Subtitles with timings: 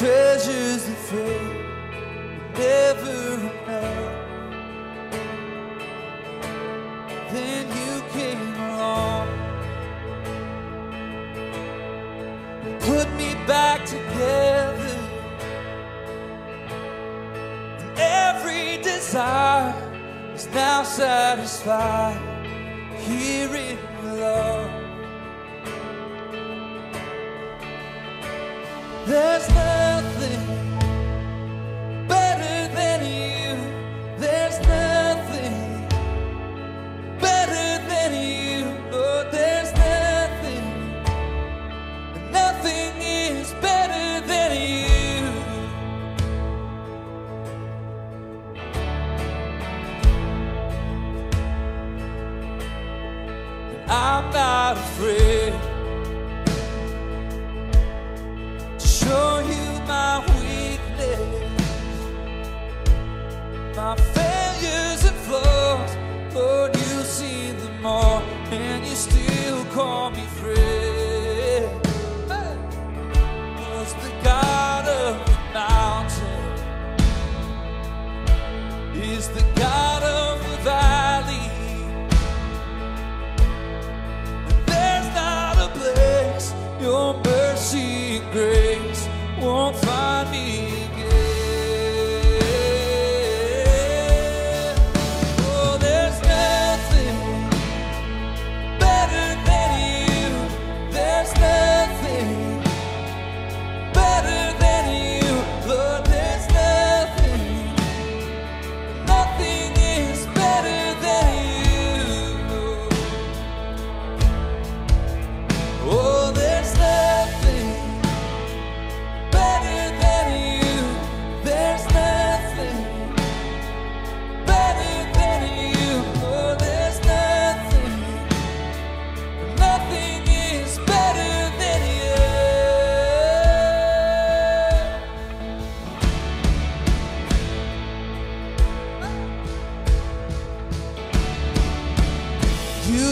[0.00, 1.60] treasures of faith
[2.56, 4.14] never enough.
[7.30, 9.28] Then you came along
[12.64, 14.96] and put me back together.
[17.80, 19.74] And every desire
[20.34, 22.29] is now satisfied.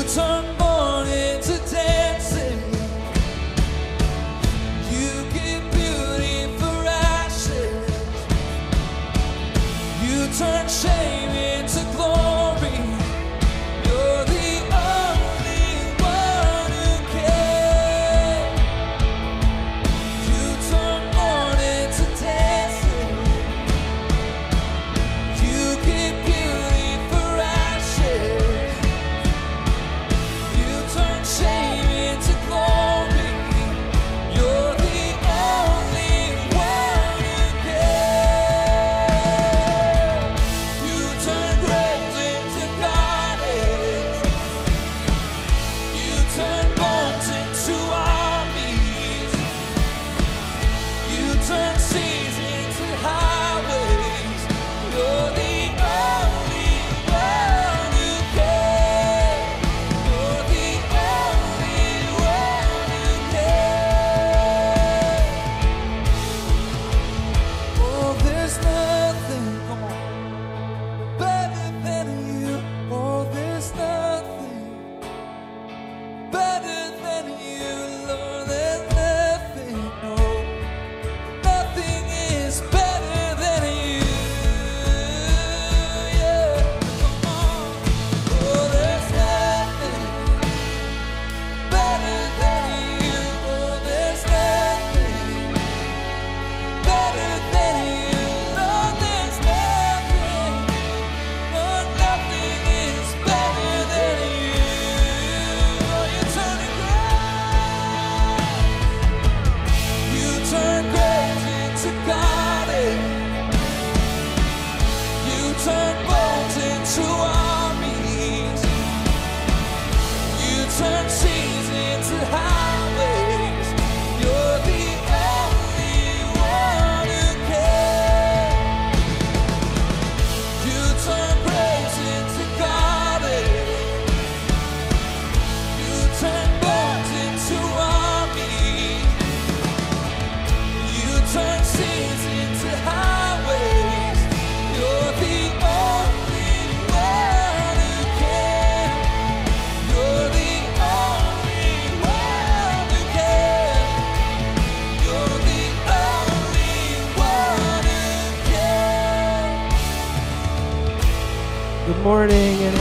[0.08, 0.77] Turnbull.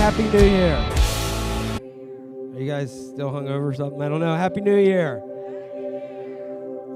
[0.07, 0.75] Happy New Year.
[2.55, 4.01] Are you guys still hungover or something?
[4.01, 4.37] I don't know.
[4.37, 5.21] Happy New Year.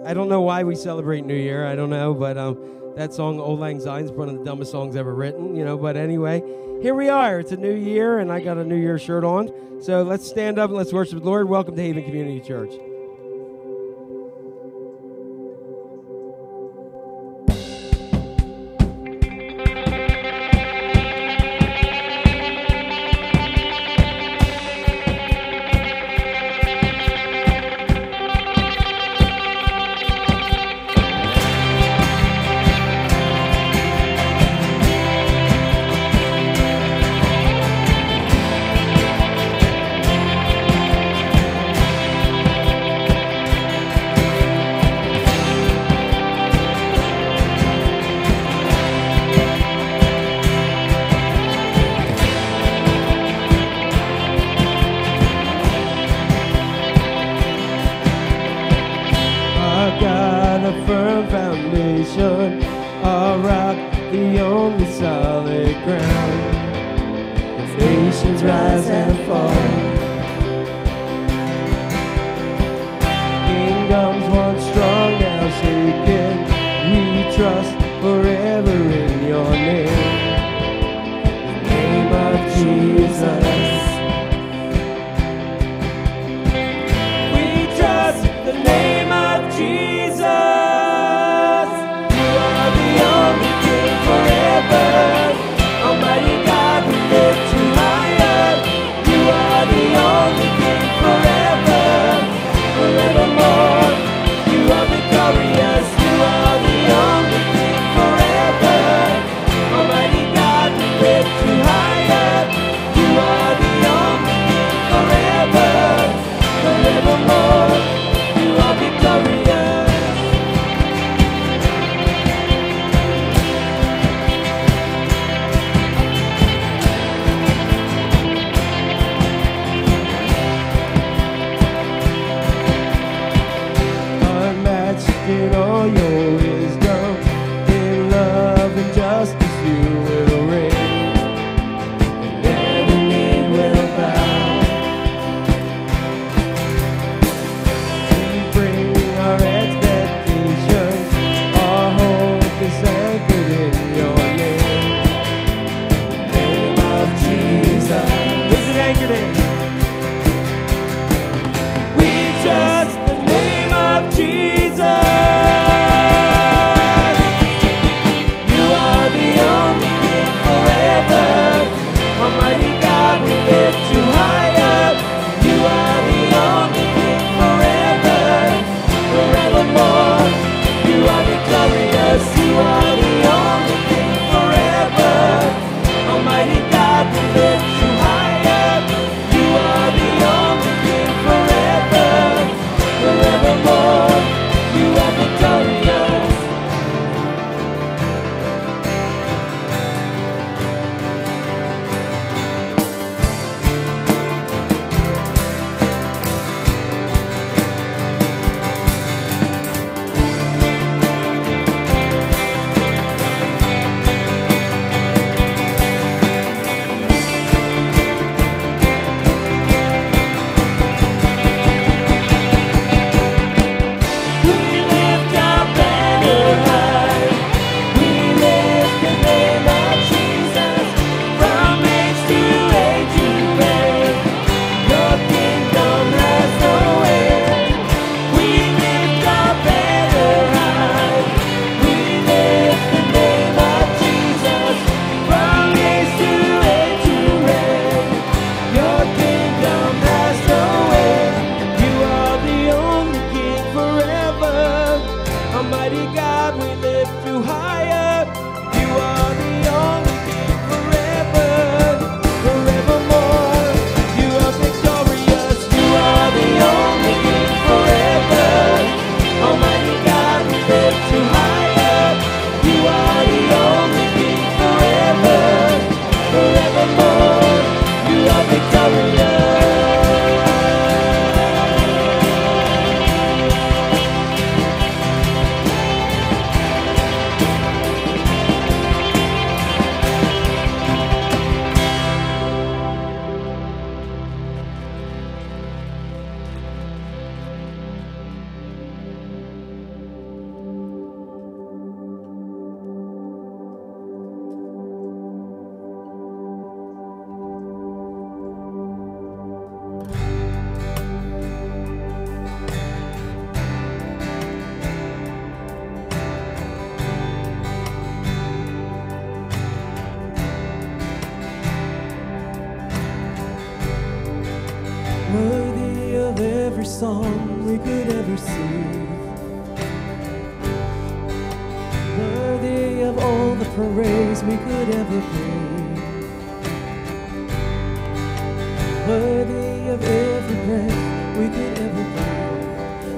[0.06, 1.68] I don't know why we celebrate New Year.
[1.68, 2.58] I don't know, but um,
[2.96, 5.58] that song "Auld Lang Syne" is one of the dumbest songs ever written.
[5.58, 6.42] You know, but anyway,
[6.82, 7.42] here we are.
[7.42, 9.52] It's a new year, and I got a New Year shirt on.
[9.82, 11.50] So let's stand up and let's worship the Lord.
[11.50, 12.72] Welcome to Haven Community Church.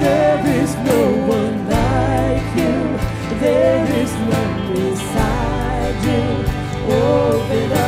[0.00, 2.74] There is no one like you.
[3.40, 6.24] There is none beside you.
[6.94, 7.87] Open up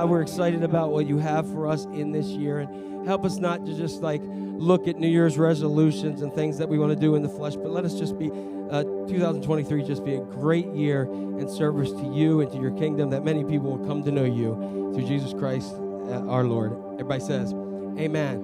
[0.00, 2.60] God, we're excited about what you have for us in this year.
[2.60, 6.70] And help us not to just like look at New Year's resolutions and things that
[6.70, 8.30] we want to do in the flesh, but let us just be,
[8.70, 13.10] uh, 2023 just be a great year in service to you and to your kingdom,
[13.10, 14.54] that many people will come to know you
[14.94, 16.72] through Jesus Christ, uh, our Lord.
[16.94, 18.38] Everybody says, Amen.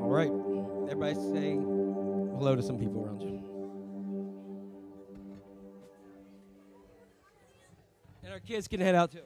[0.00, 0.30] All right.
[0.88, 3.42] Everybody say hello to some people around you.
[8.22, 9.22] And our kids can head out too.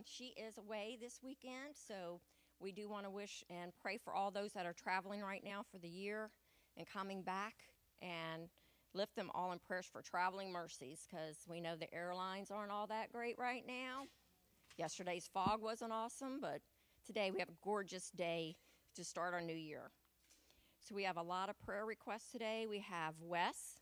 [0.00, 2.20] Um, she is away this weekend, so
[2.58, 5.62] we do want to wish and pray for all those that are traveling right now
[5.70, 6.30] for the year
[6.78, 7.52] and coming back
[8.00, 8.48] and
[8.94, 12.86] lift them all in prayers for traveling mercies because we know the airlines aren't all
[12.86, 14.04] that great right now.
[14.78, 16.60] Yesterday's fog wasn't awesome, but
[17.06, 18.56] today we have a gorgeous day
[18.96, 19.90] to start our new year.
[20.80, 22.66] So we have a lot of prayer requests today.
[22.66, 23.79] We have Wes,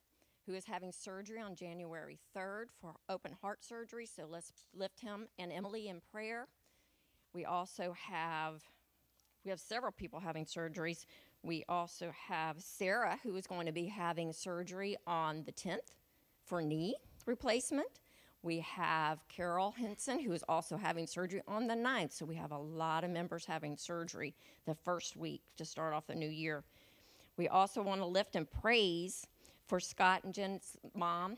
[0.48, 4.06] who is having surgery on January 3rd for open heart surgery.
[4.06, 6.48] So let's lift him and Emily in prayer.
[7.34, 8.62] We also have
[9.44, 11.04] we have several people having surgeries.
[11.42, 15.94] We also have Sarah, who is going to be having surgery on the 10th
[16.44, 18.00] for knee replacement.
[18.42, 22.12] We have Carol Henson, who is also having surgery on the 9th.
[22.12, 24.34] So we have a lot of members having surgery
[24.66, 26.64] the first week to start off the new year.
[27.36, 29.26] We also want to lift and praise
[29.68, 31.36] for Scott and Jen's mom.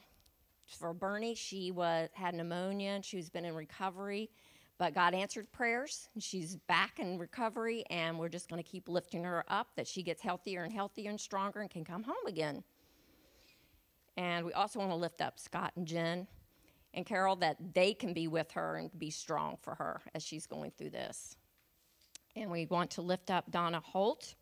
[0.79, 4.31] For Bernie, she was had pneumonia and she's been in recovery,
[4.79, 6.09] but God answered prayers.
[6.15, 9.89] and She's back in recovery, and we're just going to keep lifting her up that
[9.89, 12.63] she gets healthier and healthier and stronger and can come home again.
[14.17, 16.29] And we also want to lift up Scott and Jen
[16.95, 20.47] and Carol that they can be with her and be strong for her as she's
[20.47, 21.37] going through this.
[22.37, 24.35] And we want to lift up Donna Holt.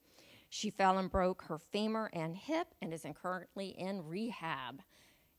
[0.50, 4.82] She fell and broke her femur and hip and is currently in rehab.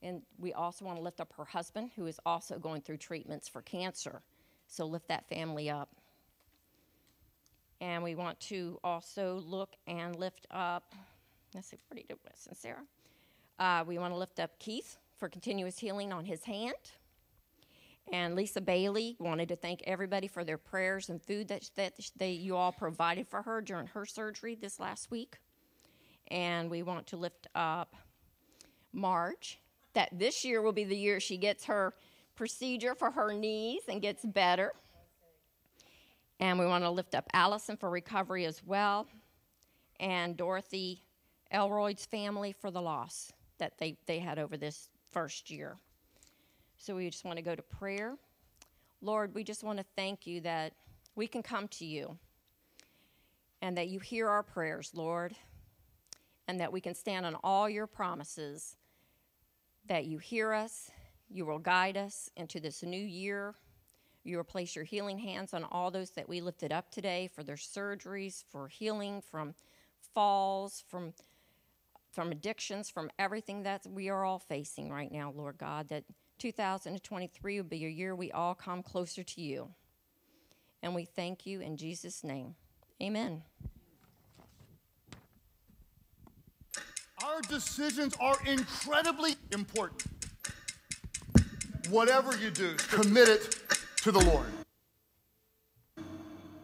[0.02, 3.48] And we also want to lift up her husband, who is also going through treatments
[3.48, 4.22] for cancer.
[4.68, 5.90] So lift that family up.
[7.82, 10.94] And we want to also look and lift up,
[11.56, 12.84] let's see, where did Wes and Sarah?
[13.58, 16.74] Uh, we want to lift up Keith for continuous healing on his hand.
[18.12, 22.32] And Lisa Bailey wanted to thank everybody for their prayers and food that, that they,
[22.32, 25.38] you all provided for her during her surgery this last week.
[26.30, 27.96] And we want to lift up
[28.92, 29.60] Marge,
[29.94, 31.94] that this year will be the year she gets her
[32.36, 34.74] procedure for her knees and gets better.
[36.40, 39.08] And we want to lift up Allison for recovery as well,
[40.00, 41.04] and Dorothy
[41.52, 45.78] Elroyd's family for the loss that they, they had over this first year.
[46.80, 48.16] So we just want to go to prayer.
[49.02, 50.72] Lord, we just want to thank you that
[51.14, 52.18] we can come to you
[53.62, 55.36] and that you hear our prayers, Lord,
[56.48, 58.78] and that we can stand on all your promises,
[59.88, 60.90] that you hear us,
[61.30, 63.56] you will guide us into this new year.
[64.24, 67.44] You will place your healing hands on all those that we lifted up today for
[67.44, 69.54] their surgeries, for healing from
[70.14, 71.14] falls, from
[72.12, 76.04] from addictions, from everything that we are all facing right now, Lord God, that
[76.40, 79.70] 2023 will be a year we all come closer to you.
[80.82, 82.56] And we thank you in Jesus' name.
[83.02, 83.44] Amen.
[87.24, 90.04] Our decisions are incredibly important.
[91.90, 93.60] Whatever you do, commit it
[94.04, 94.46] to the Lord.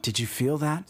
[0.01, 0.83] Did you feel that?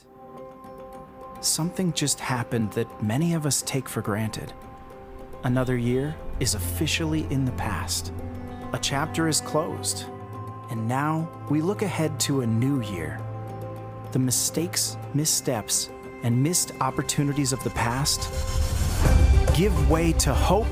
[1.41, 4.53] Something just happened that many of us take for granted.
[5.43, 8.11] Another year is officially in the past.
[8.75, 10.03] A chapter is closed.
[10.69, 13.21] And now we look ahead to a new year.
[14.11, 15.89] The mistakes, missteps,
[16.23, 18.29] and missed opportunities of the past
[19.55, 20.67] give way to hope,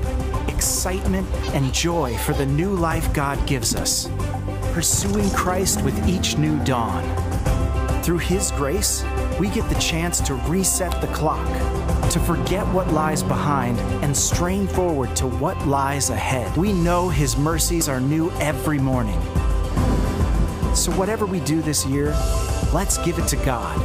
[0.48, 4.10] excitement, and joy for the new life God gives us,
[4.74, 7.02] pursuing Christ with each new dawn.
[8.02, 9.02] Through His grace,
[9.40, 11.48] we get the chance to reset the clock,
[12.14, 16.56] to forget what lies behind, and strain forward to what lies ahead.
[16.56, 19.20] We know His mercies are new every morning.
[20.76, 22.10] So, whatever we do this year,
[22.72, 23.76] let's give it to God,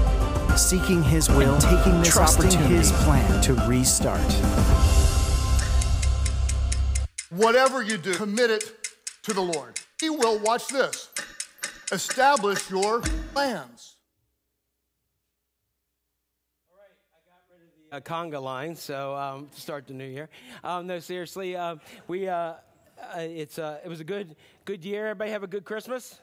[0.55, 4.31] seeking His will, and taking this trusting opportunity His plan to restart.
[7.31, 8.91] Whatever you do, commit it
[9.23, 9.79] to the Lord.
[9.99, 11.09] He will, watch this,
[11.91, 13.01] establish your
[13.33, 13.88] plans.
[17.91, 20.30] A conga line, so um, to start the new year.
[20.63, 22.56] Um, no, seriously, uh, we uh, uh,
[23.17, 25.08] it's uh, it was a good good year.
[25.08, 26.19] Everybody have a good Christmas.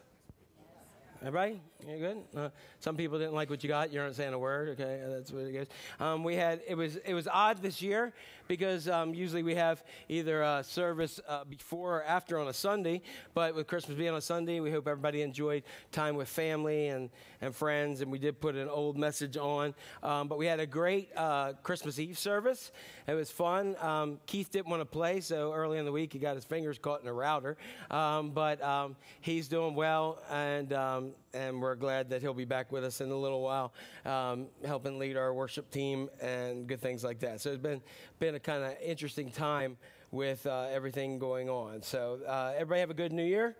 [1.20, 2.22] Everybody, you good?
[2.36, 2.48] Uh,
[2.80, 3.92] some people didn't like what you got.
[3.92, 4.70] You aren't saying a word.
[4.70, 5.66] Okay, that's what it goes.
[6.00, 8.12] Um, we had it was it was odd this year
[8.48, 13.02] because um, usually we have either a service uh, before or after on a Sunday.
[13.34, 15.62] But with Christmas being on a Sunday, we hope everybody enjoyed
[15.92, 17.10] time with family and,
[17.40, 18.00] and friends.
[18.00, 19.74] And we did put an old message on.
[20.02, 22.72] Um, but we had a great uh, Christmas Eve service.
[23.06, 23.76] It was fun.
[23.80, 26.78] Um, Keith didn't want to play, so early in the week he got his fingers
[26.78, 27.56] caught in a router.
[27.90, 30.72] Um, but um, he's doing well, and
[31.34, 33.72] and we're glad that he'll be back with us in a little while,
[34.04, 37.40] um, helping lead our worship team and good things like that.
[37.40, 37.82] So it's been
[38.18, 39.76] been a kind of interesting time
[40.10, 41.82] with uh, everything going on.
[41.82, 43.56] So uh, everybody have a good New Year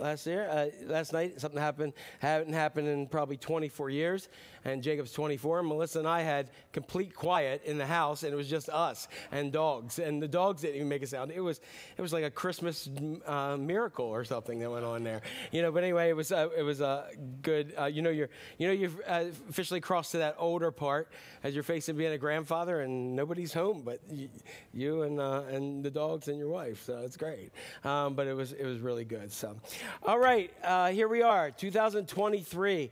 [0.00, 0.48] last year.
[0.48, 4.28] Uh, last night, something happened, hadn't happened in probably 24 years.
[4.64, 5.60] And Jacob's 24.
[5.60, 9.08] And Melissa and I had complete quiet in the house, and it was just us
[9.32, 9.98] and dogs.
[9.98, 11.30] And the dogs didn't even make a sound.
[11.30, 11.60] It was,
[11.96, 12.88] it was like a Christmas
[13.26, 15.22] uh, miracle or something that went on there.
[15.52, 17.06] You know, but anyway, it was, uh, it was a uh,
[17.42, 21.08] good, uh, you know, you're, you know, you've uh, officially crossed to that older part
[21.42, 24.28] as you're facing being a grandfather, and nobody's home but you,
[24.72, 26.84] you and, and the dogs and your wife.
[26.84, 27.50] So it's great.
[27.84, 29.32] Um, but it was, it was really good.
[29.32, 29.56] So.
[30.02, 32.90] All right, uh, here we are, 2023.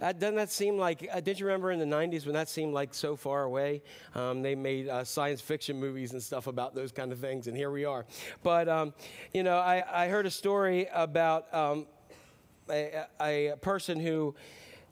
[0.00, 2.74] Uh, doesn't that seem like, uh, did you remember in the 90s when that seemed
[2.74, 3.82] like so far away?
[4.14, 7.56] Um, they made uh, science fiction movies and stuff about those kind of things, and
[7.56, 8.04] here we are.
[8.42, 8.92] But, um,
[9.32, 11.86] you know, I, I, heard a story about um,
[12.68, 14.34] a, a, person who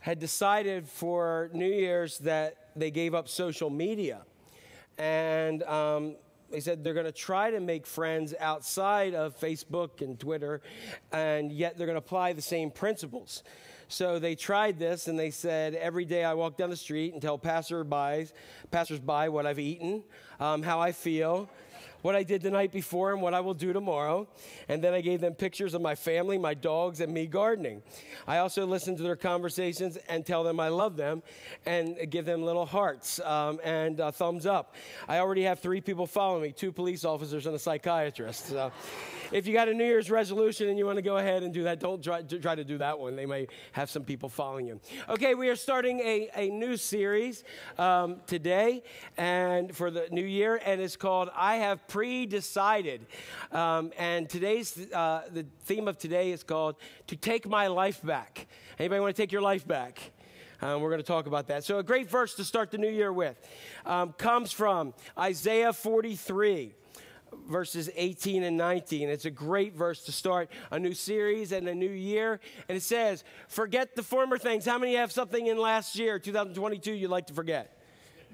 [0.00, 4.22] had decided for New Year's that they gave up social media.
[4.96, 6.16] And um,
[6.50, 10.62] they said they're going to try to make friends outside of Facebook and Twitter,
[11.12, 13.42] and yet they're going to apply the same principles.
[13.88, 17.22] So they tried this, and they said every day I walk down the street and
[17.22, 18.28] tell passersby,
[18.70, 20.02] passersby what I've eaten,
[20.40, 21.48] um, how I feel,
[22.04, 24.28] what I did the night before and what I will do tomorrow.
[24.68, 27.82] And then I gave them pictures of my family, my dogs, and me gardening.
[28.28, 31.22] I also listen to their conversations and tell them I love them
[31.64, 34.74] and give them little hearts um, and uh, thumbs up.
[35.08, 38.48] I already have three people following me two police officers and a psychiatrist.
[38.48, 38.70] So
[39.32, 41.62] if you got a New Year's resolution and you want to go ahead and do
[41.62, 43.16] that, don't try, try to do that one.
[43.16, 44.78] They may have some people following you.
[45.08, 47.44] Okay, we are starting a, a new series
[47.78, 48.82] um, today
[49.16, 53.06] and for the new year, and it's called I Have Pre Decided.
[53.52, 56.74] Um, and today's, uh, the theme of today is called
[57.06, 58.48] To Take My Life Back.
[58.80, 60.00] Anybody want to take your life back?
[60.60, 61.62] Um, we're going to talk about that.
[61.62, 63.38] So, a great verse to start the new year with
[63.86, 66.74] um, comes from Isaiah 43
[67.48, 69.08] verses 18 and 19.
[69.08, 72.40] It's a great verse to start a new series and a new year.
[72.68, 74.64] And it says, Forget the former things.
[74.64, 77.73] How many have something in last year, 2022, you'd like to forget?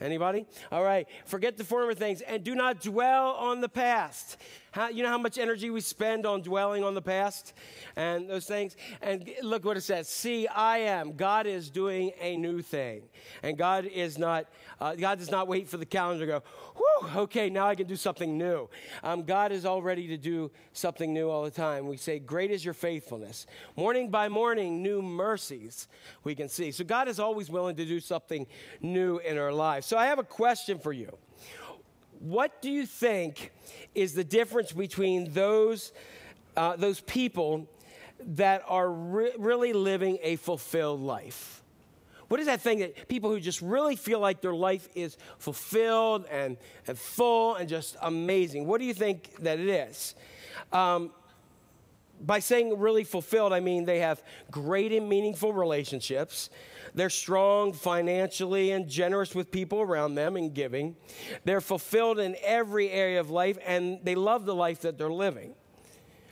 [0.01, 0.47] Anybody?
[0.73, 1.07] All right.
[1.27, 4.39] Forget the former things and do not dwell on the past.
[4.73, 7.55] How, you know how much energy we spend on dwelling on the past
[7.97, 8.77] and those things?
[9.03, 11.17] And look what it says See, I am.
[11.17, 13.03] God is doing a new thing.
[13.43, 14.47] And God is not,
[14.81, 16.43] uh, God does not wait for the calendar to go,
[16.77, 18.69] whew, okay, now I can do something new.
[19.03, 21.89] Um, God is all ready to do something new all the time.
[21.89, 23.47] We say, Great is your faithfulness.
[23.77, 25.89] Morning by morning, new mercies
[26.23, 26.71] we can see.
[26.71, 28.47] So God is always willing to do something
[28.81, 29.87] new in our lives.
[29.87, 31.19] So I have a question for you.
[32.21, 33.51] What do you think
[33.95, 35.93] is the difference between those,
[36.55, 37.67] uh, those people
[38.21, 41.63] that are re- really living a fulfilled life?
[42.29, 46.27] What is that thing that people who just really feel like their life is fulfilled
[46.31, 48.67] and, and full and just amazing?
[48.67, 50.15] What do you think that it is?
[50.73, 51.13] Um,
[52.21, 56.51] by saying really fulfilled, I mean they have great and meaningful relationships.
[56.94, 60.96] They're strong financially and generous with people around them and giving.
[61.44, 65.55] They're fulfilled in every area of life and they love the life that they're living.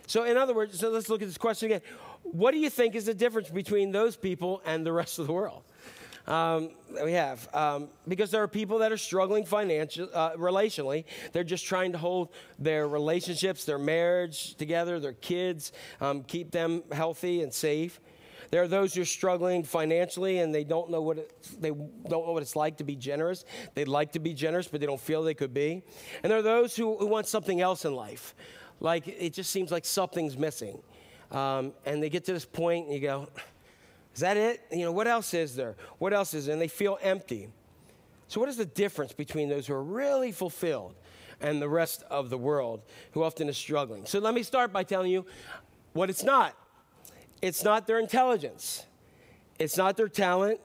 [0.06, 1.82] So, in other words, so let's look at this question again.
[2.22, 5.32] What do you think is the difference between those people and the rest of the
[5.32, 5.62] world?
[6.26, 6.70] Um,
[7.02, 11.04] we have um, because there are people that are struggling financially, uh, relationally.
[11.32, 16.82] They're just trying to hold their relationships, their marriage together, their kids, um, keep them
[16.92, 17.98] healthy and safe.
[18.50, 22.26] There are those who are struggling financially and they don't know what it, they don't
[22.26, 23.44] know what it's like to be generous.
[23.74, 25.82] They'd like to be generous, but they don't feel they could be.
[26.22, 28.34] And there are those who, who want something else in life,
[28.80, 30.80] like it just seems like something's missing.
[31.30, 33.28] Um, and they get to this point and you go,
[34.14, 34.62] "Is that it?
[34.72, 35.76] You know, what else is there?
[35.98, 37.48] What else is there?" And they feel empty.
[38.28, 40.94] So, what is the difference between those who are really fulfilled
[41.40, 42.82] and the rest of the world
[43.12, 44.06] who often is struggling?
[44.06, 45.26] So, let me start by telling you
[45.92, 46.54] what it's not
[47.42, 48.84] it's not their intelligence,
[49.58, 50.60] it's not their talent,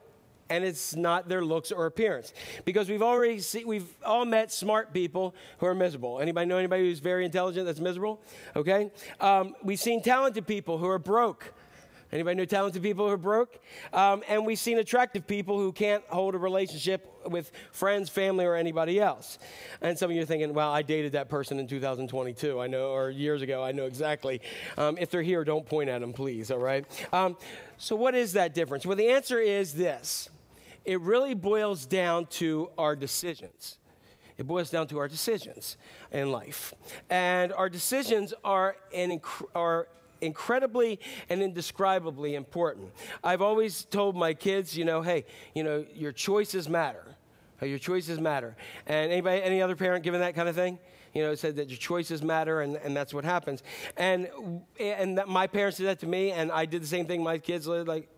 [0.49, 2.33] and it's not their looks or appearance.
[2.65, 6.19] Because we've already seen, we've all met smart people who are miserable.
[6.19, 8.21] Anybody know anybody who's very intelligent that's miserable?
[8.55, 8.91] Okay.
[9.19, 11.53] Um, we've seen talented people who are broke
[12.13, 13.59] Anybody know talented people who are broke?
[13.91, 18.53] Um, and we've seen attractive people who can't hold a relationship with friends, family, or
[18.53, 19.39] anybody else.
[19.81, 22.61] And some of you are thinking, well, I dated that person in 2022.
[22.61, 23.63] I know, or years ago.
[23.63, 24.41] I know exactly.
[24.77, 26.85] Um, if they're here, don't point at them, please, all right?
[27.11, 27.35] Um,
[27.79, 28.85] so, what is that difference?
[28.85, 30.29] Well, the answer is this
[30.85, 33.79] it really boils down to our decisions.
[34.37, 35.77] It boils down to our decisions
[36.11, 36.75] in life.
[37.09, 39.19] And our decisions are, an,
[39.55, 39.87] are
[40.23, 42.91] incredibly and indescribably important.
[43.23, 47.03] I've always told my kids, you know, hey, you know, your choices matter.
[47.61, 48.55] Your choices matter.
[48.87, 50.79] And anybody, any other parent given that kind of thing?
[51.13, 53.61] You know, said that your choices matter, and, and that's what happens.
[53.97, 54.29] And
[54.79, 57.23] and that my parents did that to me, and I did the same thing.
[57.23, 58.09] My kids like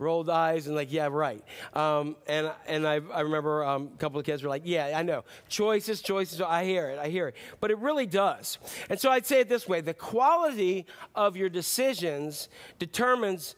[0.00, 1.44] rolled eyes and like, yeah, right.
[1.74, 5.02] Um, and and I, I remember um, a couple of kids were like, yeah, I
[5.02, 5.24] know.
[5.48, 6.40] Choices, choices.
[6.40, 6.98] I hear it.
[6.98, 7.36] I hear it.
[7.60, 8.58] But it really does.
[8.88, 13.54] And so I'd say it this way the quality of your decisions determines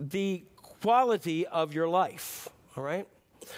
[0.00, 2.48] the quality of your life.
[2.76, 3.06] All right?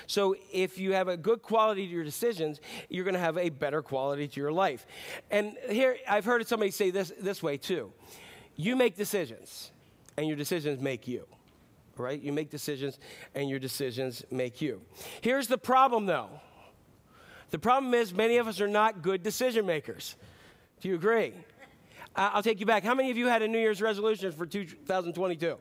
[0.09, 3.51] So if you have a good quality to your decisions, you're going to have a
[3.51, 4.85] better quality to your life.
[5.31, 7.93] And here, I've heard somebody say this this way too.
[8.57, 9.71] You make decisions,
[10.17, 11.27] and your decisions make you
[11.99, 12.21] right?
[12.21, 12.99] You make decisions,
[13.35, 14.83] and your decisions make you.
[15.21, 16.29] Here's the problem, though
[17.51, 20.17] the problem is many of us are not good decision makers.
[20.81, 21.33] Do you agree?
[22.15, 22.83] I'll take you back.
[22.83, 25.57] How many of you had a New Year's resolution for 2022?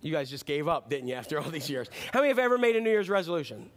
[0.00, 1.88] You guys just gave up, didn't you, after all these years?
[2.12, 3.70] How many have ever made a New Year's resolution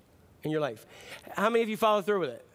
[0.44, 0.86] in your life?
[1.32, 2.47] How many of you followed through with it?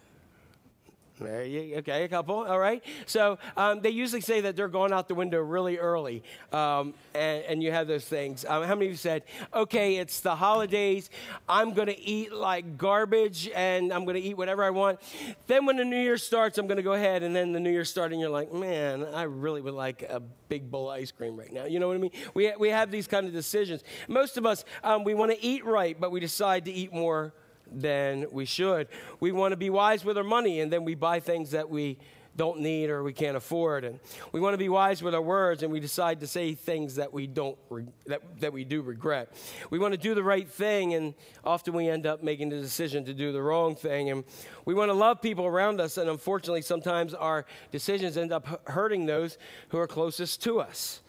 [1.23, 2.83] There you, okay, a couple, all right.
[3.07, 7.45] So um, they usually say that they're going out the window really early, um, and,
[7.45, 8.45] and, you have those things.
[8.45, 9.23] Um, how many of you said,
[9.55, 11.11] okay, it's the holidays,
[11.49, 15.01] I'm going to eat like garbage, and I'm going to eat whatever I want.
[15.47, 17.71] Then when the New Year starts, I'm going to go ahead, and then the New
[17.71, 21.13] Year starts, and you're like, man, I really would like a big bowl of ice
[21.13, 21.67] cream right now.
[21.67, 22.11] You know what I mean?
[22.35, 23.85] We, we have these kind of decisions.
[24.09, 27.33] Most of us, um, we want to eat right, but we decide to eat more
[27.75, 28.89] than we should.
[29.21, 31.99] We want to be wise with our money, and then we buy things that we
[32.37, 33.85] don't need or we can't afford.
[33.85, 34.01] And
[34.33, 37.13] we want to be wise with our words, and we decide to say things that
[37.13, 39.35] we don't re- that, that we do regret.
[39.71, 43.05] We want to do the right thing, and often we end up making the decision
[43.05, 44.11] to do the wrong thing.
[44.11, 44.25] And
[44.65, 49.07] we want to love people around us, and unfortunately, sometimes our decisions end up hurting
[49.07, 49.37] those
[49.69, 51.01] who are closest to us.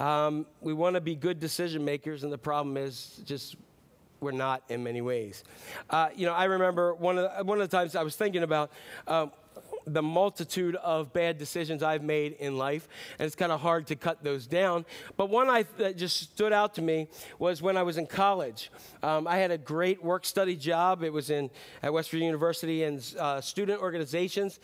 [0.00, 3.54] Um, we want to be good decision makers, and the problem is just
[4.24, 5.44] we're not in many ways.
[5.90, 8.42] Uh, you know, I remember one of the, one of the times I was thinking
[8.42, 8.72] about.
[9.06, 9.30] Um,
[9.86, 13.96] the multitude of bad decisions I've made in life, and it's kind of hard to
[13.96, 14.86] cut those down.
[15.18, 17.08] But one I, that just stood out to me
[17.38, 18.70] was when I was in college.
[19.02, 21.02] Um, I had a great work study job.
[21.02, 21.50] It was in
[21.82, 24.58] at West Virginia University and uh, student organizations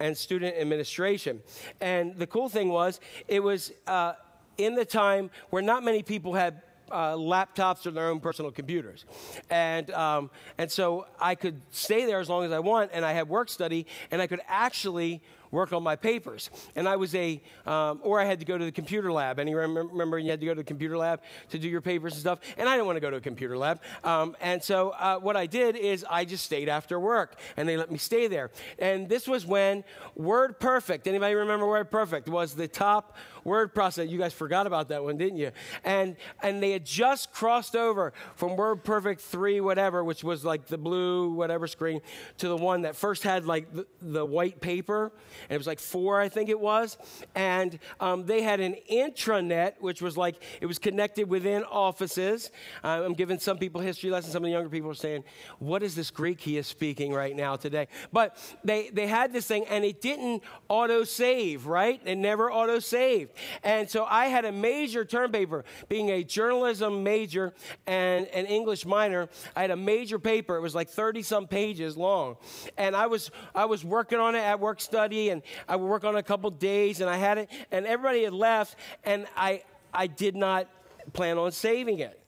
[0.00, 1.42] and student administration.
[1.80, 4.14] And the cool thing was, it was uh,
[4.56, 9.04] in the time where not many people had uh, laptops or their own personal computers.
[9.50, 13.12] And, um, and so I could stay there as long as I want, and I
[13.12, 15.22] had work study, and I could actually
[15.54, 16.50] work on my papers.
[16.74, 19.38] And I was a, um, or I had to go to the computer lab.
[19.38, 22.20] And remember you had to go to the computer lab to do your papers and
[22.20, 22.40] stuff?
[22.58, 23.80] And I didn't want to go to a computer lab.
[24.02, 27.76] Um, and so uh, what I did is I just stayed after work, and they
[27.76, 28.50] let me stay there.
[28.78, 29.84] And this was when
[30.18, 34.08] WordPerfect, anybody remember WordPerfect, was the top word processor.
[34.08, 35.52] You guys forgot about that one, didn't you?
[35.84, 40.78] And, and they had just crossed over from WordPerfect 3, whatever, which was like the
[40.78, 42.00] blue, whatever screen,
[42.38, 45.12] to the one that first had like the, the white paper
[45.48, 46.96] and it was like four, I think it was.
[47.34, 52.50] And um, they had an intranet, which was like it was connected within offices.
[52.82, 54.32] Uh, I'm giving some people history lessons.
[54.32, 55.24] Some of the younger people are saying,
[55.58, 59.46] "What is this Greek he is speaking right now today?" But they they had this
[59.46, 61.66] thing, and it didn't auto save.
[61.66, 62.00] Right?
[62.04, 63.32] It never auto saved.
[63.62, 67.54] And so I had a major term paper, being a journalism major
[67.86, 69.28] and an English minor.
[69.56, 70.56] I had a major paper.
[70.56, 72.36] It was like 30 some pages long,
[72.76, 76.04] and I was I was working on it at work study and I would work
[76.04, 79.62] on it a couple days, and I had it, and everybody had left, and I,
[79.92, 80.68] I did not
[81.12, 82.20] plan on saving it.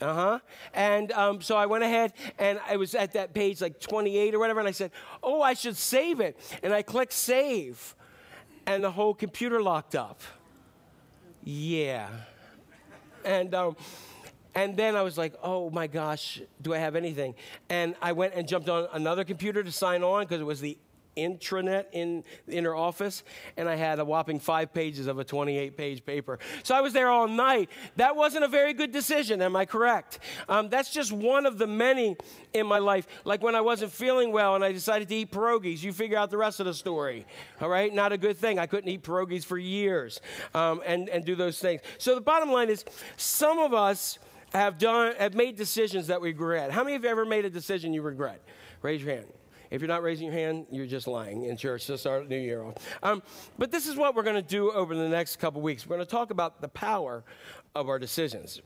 [0.00, 0.38] Uh huh.
[0.74, 4.38] And um, so I went ahead and I was at that page like 28 or
[4.38, 4.92] whatever, and I said,
[5.24, 6.38] Oh, I should save it.
[6.62, 7.96] And I clicked save,
[8.68, 10.20] and the whole computer locked up.
[11.42, 12.08] Yeah.
[13.24, 13.76] And, um,
[14.54, 17.34] and then I was like, oh my gosh, do I have anything?
[17.70, 20.76] And I went and jumped on another computer to sign on because it was the
[21.18, 23.22] intranet in the inner office,
[23.56, 26.38] and I had a whopping five pages of a 28 page paper.
[26.62, 27.70] So I was there all night.
[27.96, 30.20] That wasn't a very good decision, am I correct?
[30.48, 32.16] Um, that's just one of the many
[32.54, 33.06] in my life.
[33.24, 36.30] Like when I wasn't feeling well and I decided to eat pierogies, you figure out
[36.30, 37.26] the rest of the story.
[37.60, 37.92] All right?
[37.92, 38.58] Not a good thing.
[38.58, 40.20] I couldn't eat pierogies for years
[40.54, 41.80] um, and, and do those things.
[41.98, 42.84] So the bottom line is
[43.16, 44.18] some of us
[44.52, 46.70] have done have made decisions that we regret.
[46.70, 48.42] How many of you ever made a decision you regret?
[48.82, 49.26] Raise your hand.
[49.70, 52.42] If you're not raising your hand, you're just lying in church to start the new
[52.42, 52.74] year off.
[53.02, 53.22] Um,
[53.58, 55.86] but this is what we're going to do over the next couple weeks.
[55.86, 57.24] We're going to talk about the power
[57.74, 58.62] of our decisions.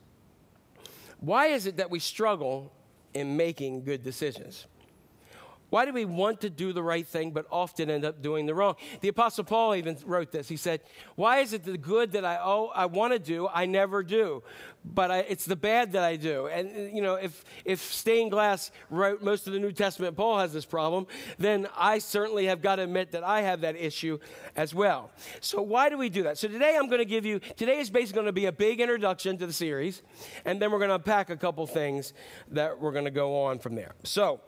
[1.21, 2.73] Why is it that we struggle
[3.15, 4.67] in making good decisions?
[5.73, 8.55] Why do we want to do the right thing but often end up doing the
[8.55, 8.75] wrong?
[9.01, 10.47] The Apostle Paul even wrote this.
[10.47, 10.83] He said,
[11.15, 14.43] Why is it the good that I, oh, I want to do, I never do?
[14.85, 16.47] But I, it's the bad that I do.
[16.49, 20.53] And, you know, if, if stained glass wrote most of the New Testament, Paul has
[20.53, 21.07] this problem,
[21.39, 24.19] then I certainly have got to admit that I have that issue
[24.57, 25.11] as well.
[25.41, 26.37] So, why do we do that?
[26.37, 28.79] So, today I'm going to give you, today is basically going to be a big
[28.83, 30.03] introduction to the series,
[30.45, 32.13] and then we're going to unpack a couple things
[32.51, 33.95] that we're going to go on from there.
[34.03, 34.43] So,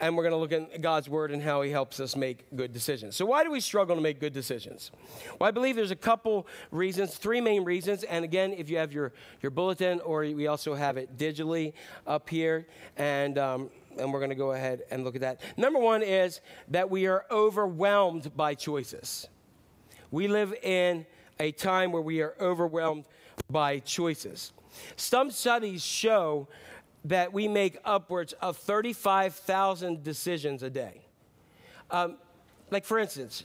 [0.00, 2.72] and we're going to look at God's word and how he helps us make good
[2.72, 3.16] decisions.
[3.16, 4.90] So, why do we struggle to make good decisions?
[5.38, 8.04] Well, I believe there's a couple reasons, three main reasons.
[8.04, 11.72] And again, if you have your, your bulletin, or we also have it digitally
[12.06, 15.40] up here, and, um, and we're going to go ahead and look at that.
[15.56, 19.28] Number one is that we are overwhelmed by choices.
[20.10, 21.06] We live in
[21.40, 23.04] a time where we are overwhelmed
[23.50, 24.52] by choices.
[24.96, 26.48] Some studies show
[27.04, 31.02] that we make upwards of 35,000 decisions a day.
[31.90, 32.16] Um,
[32.70, 33.44] like, for instance,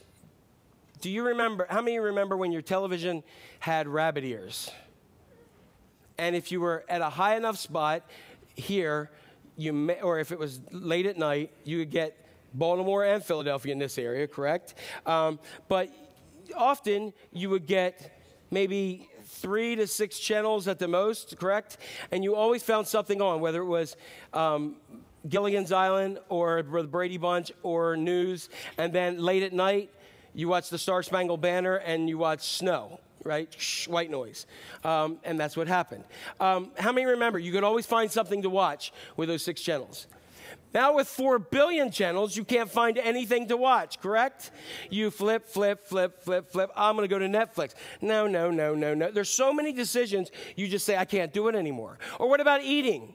[1.00, 3.22] do you remember, how many remember when your television
[3.60, 4.70] had rabbit ears?
[6.18, 8.08] And if you were at a high enough spot
[8.54, 9.10] here,
[9.56, 12.16] you may, or if it was late at night, you would get
[12.54, 14.74] Baltimore and Philadelphia in this area, correct?
[15.06, 15.38] Um,
[15.68, 15.90] but
[16.56, 18.18] often you would get
[18.50, 21.76] maybe three to six channels at the most, correct?
[22.10, 23.96] And you always found something on, whether it was
[24.32, 24.76] um,
[25.28, 28.48] Gilligan's Island or the Brady Bunch or news.
[28.78, 29.90] And then late at night,
[30.34, 33.52] you watch the Star Spangled Banner and you watch snow, right?
[33.56, 34.46] Shh, white noise.
[34.82, 36.04] Um, and that's what happened.
[36.40, 37.38] Um, how many remember?
[37.38, 40.06] You could always find something to watch with those six channels.
[40.74, 44.50] Now, with 4 billion channels, you can't find anything to watch, correct?
[44.90, 46.70] You flip, flip, flip, flip, flip.
[46.74, 47.74] I'm going to go to Netflix.
[48.00, 49.12] No, no, no, no, no.
[49.12, 51.98] There's so many decisions, you just say, I can't do it anymore.
[52.18, 53.14] Or what about eating?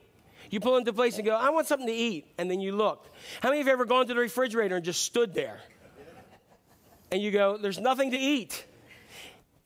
[0.49, 2.33] You pull into place and go, I want something to eat.
[2.37, 3.07] And then you look.
[3.41, 5.59] How many of you have ever gone to the refrigerator and just stood there?
[7.11, 8.65] And you go, there's nothing to eat.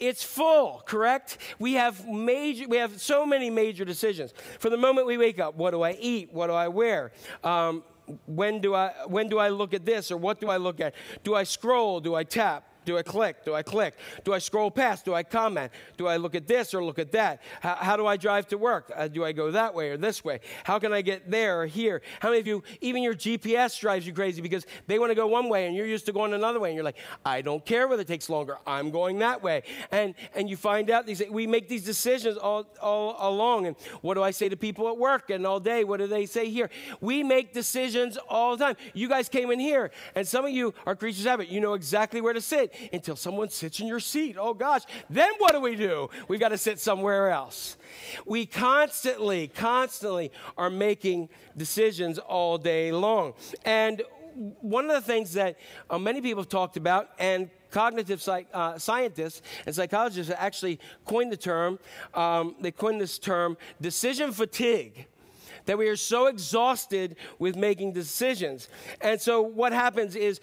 [0.04, 1.38] It's full, correct?
[1.60, 4.34] We have major, we have so many major decisions.
[4.60, 6.34] For the moment we wake up, what do I eat?
[6.34, 7.14] What do I wear?
[7.41, 7.84] Um,
[8.26, 10.93] when do I when do I look at this or what do I look at?
[11.24, 12.01] Do I scroll?
[12.01, 12.68] Do I tap?
[12.86, 13.46] Do I click?
[13.46, 13.96] Do I click?
[14.24, 15.06] Do I scroll past?
[15.06, 15.72] Do I comment?
[15.98, 17.42] Do I look at this or look at that?
[17.62, 18.92] How, how do I drive to work?
[18.96, 20.40] Uh, do I go that way or this way?
[20.64, 22.02] How can I get there or here?
[22.20, 25.28] How many of you, even your GPS drives you crazy because they want to go
[25.28, 27.88] one way and you're used to going another way and you're like, I don't care
[27.88, 28.58] whether it takes longer.
[28.68, 29.64] I'm going that way.
[29.92, 33.68] And, and you find out these, we make these decisions all, all along.
[33.68, 35.84] And what do I say to people at work and all day?
[35.84, 36.70] What do they say here?
[37.02, 38.76] We make decisions all the time.
[38.94, 41.50] You guys came in here and some of you are creatures of habit.
[41.50, 44.36] You know exactly where to sit until someone sits in your seat.
[44.39, 44.84] Oh gosh.
[45.09, 46.09] Then what do we do?
[46.28, 47.78] We've got to sit somewhere else.
[48.26, 53.34] We constantly, constantly are making decisions all day long.
[53.65, 54.01] And
[54.34, 55.57] one of the things that
[55.89, 61.32] uh, many people have talked about, and cognitive psych, uh, scientists and psychologists actually coined
[61.32, 61.80] the term,
[62.13, 65.07] um, they coined this term decision fatigue
[65.66, 68.70] that we are so exhausted with making decisions.
[69.01, 70.39] And so what happens is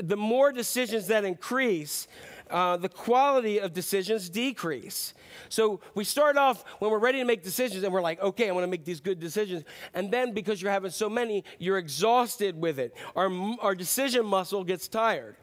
[0.00, 2.08] the more decisions that increase,
[2.50, 5.14] uh, the quality of decisions decrease.
[5.48, 8.52] So we start off when we're ready to make decisions and we're like, okay, I
[8.52, 9.64] want to make these good decisions.
[9.94, 12.94] And then because you're having so many, you're exhausted with it.
[13.16, 15.36] Our, our decision muscle gets tired.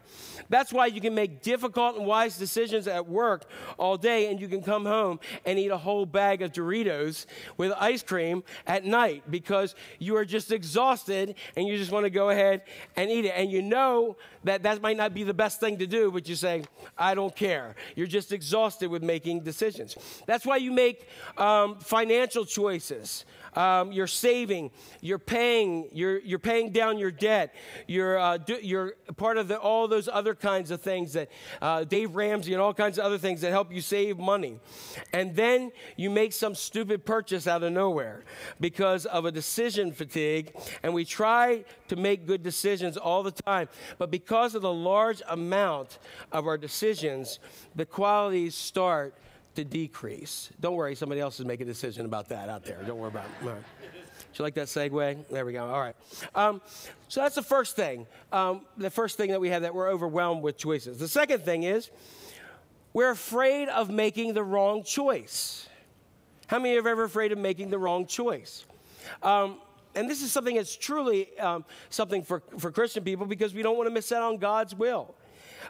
[0.49, 3.43] That's why you can make difficult and wise decisions at work
[3.77, 7.25] all day, and you can come home and eat a whole bag of Doritos
[7.57, 12.09] with ice cream at night because you are just exhausted and you just want to
[12.09, 12.61] go ahead
[12.95, 13.33] and eat it.
[13.35, 16.35] And you know that that might not be the best thing to do, but you
[16.35, 16.63] say,
[16.97, 17.75] I don't care.
[17.95, 19.95] You're just exhausted with making decisions.
[20.25, 21.07] That's why you make
[21.37, 23.25] um, financial choices
[23.55, 24.71] um, you're saving,
[25.01, 27.53] you're paying, you're, you're paying down your debt,
[27.87, 31.29] you're, uh, do, you're part of the, all those other kinds of things that
[31.61, 34.59] uh, Dave Ramsey and all kinds of other things that help you save money.
[35.13, 38.23] And then you make some stupid purchase out of nowhere
[38.59, 40.53] because of a decision fatigue.
[40.83, 45.21] And we try to make good decisions all the time, but because of the large
[45.27, 45.99] amount
[46.31, 47.39] of our decisions,
[47.75, 49.13] the qualities start
[49.55, 50.49] to decrease.
[50.59, 52.81] Don't worry, somebody else is making a decision about that out there.
[52.85, 53.47] Don't worry about it.
[53.47, 53.63] All right.
[54.33, 55.27] Do you like that segue?
[55.29, 55.67] There we go.
[55.67, 55.95] All right.
[56.35, 56.61] Um,
[57.09, 58.07] so that's the first thing.
[58.31, 60.97] Um, the first thing that we have that we're overwhelmed with choices.
[60.97, 61.89] The second thing is
[62.93, 65.67] we're afraid of making the wrong choice.
[66.47, 68.65] How many of you are ever afraid of making the wrong choice?
[69.21, 69.57] Um,
[69.95, 73.77] and this is something that's truly um, something for, for Christian people because we don't
[73.77, 75.15] want to miss out on God's will.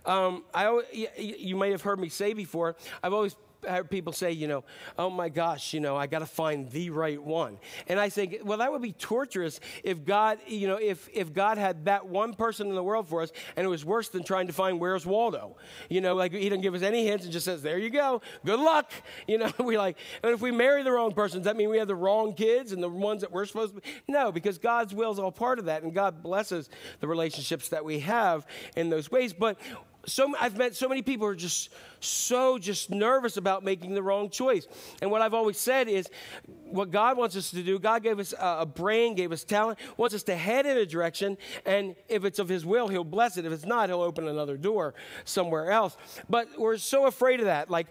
[0.05, 0.81] Um, I,
[1.17, 3.35] you might have heard me say before, I've always
[3.67, 4.63] heard people say, you know,
[4.97, 7.57] oh my gosh, you know, I got to find the right one.
[7.87, 11.57] And I think, well, that would be torturous if God, you know, if, if God
[11.57, 14.47] had that one person in the world for us and it was worse than trying
[14.47, 15.57] to find where's Waldo.
[15.89, 18.21] You know, like he doesn't give us any hints and just says, there you go,
[18.45, 18.91] good luck.
[19.27, 21.77] You know, we like, and if we marry the wrong person, does that mean we
[21.77, 23.87] have the wrong kids and the ones that we're supposed to be?
[24.07, 27.85] No, because God's will is all part of that and God blesses the relationships that
[27.85, 28.45] we have
[28.75, 29.31] in those ways.
[29.31, 29.57] But
[30.05, 34.01] so I've met so many people who are just so just nervous about making the
[34.01, 34.67] wrong choice.
[35.01, 36.09] And what I've always said is
[36.63, 40.15] what God wants us to do, God gave us a brain, gave us talent, wants
[40.15, 43.45] us to head in a direction, and if it's of his will, he'll bless it.
[43.45, 44.93] If it's not, he'll open another door
[45.25, 45.95] somewhere else.
[46.29, 47.69] But we're so afraid of that.
[47.69, 47.87] Like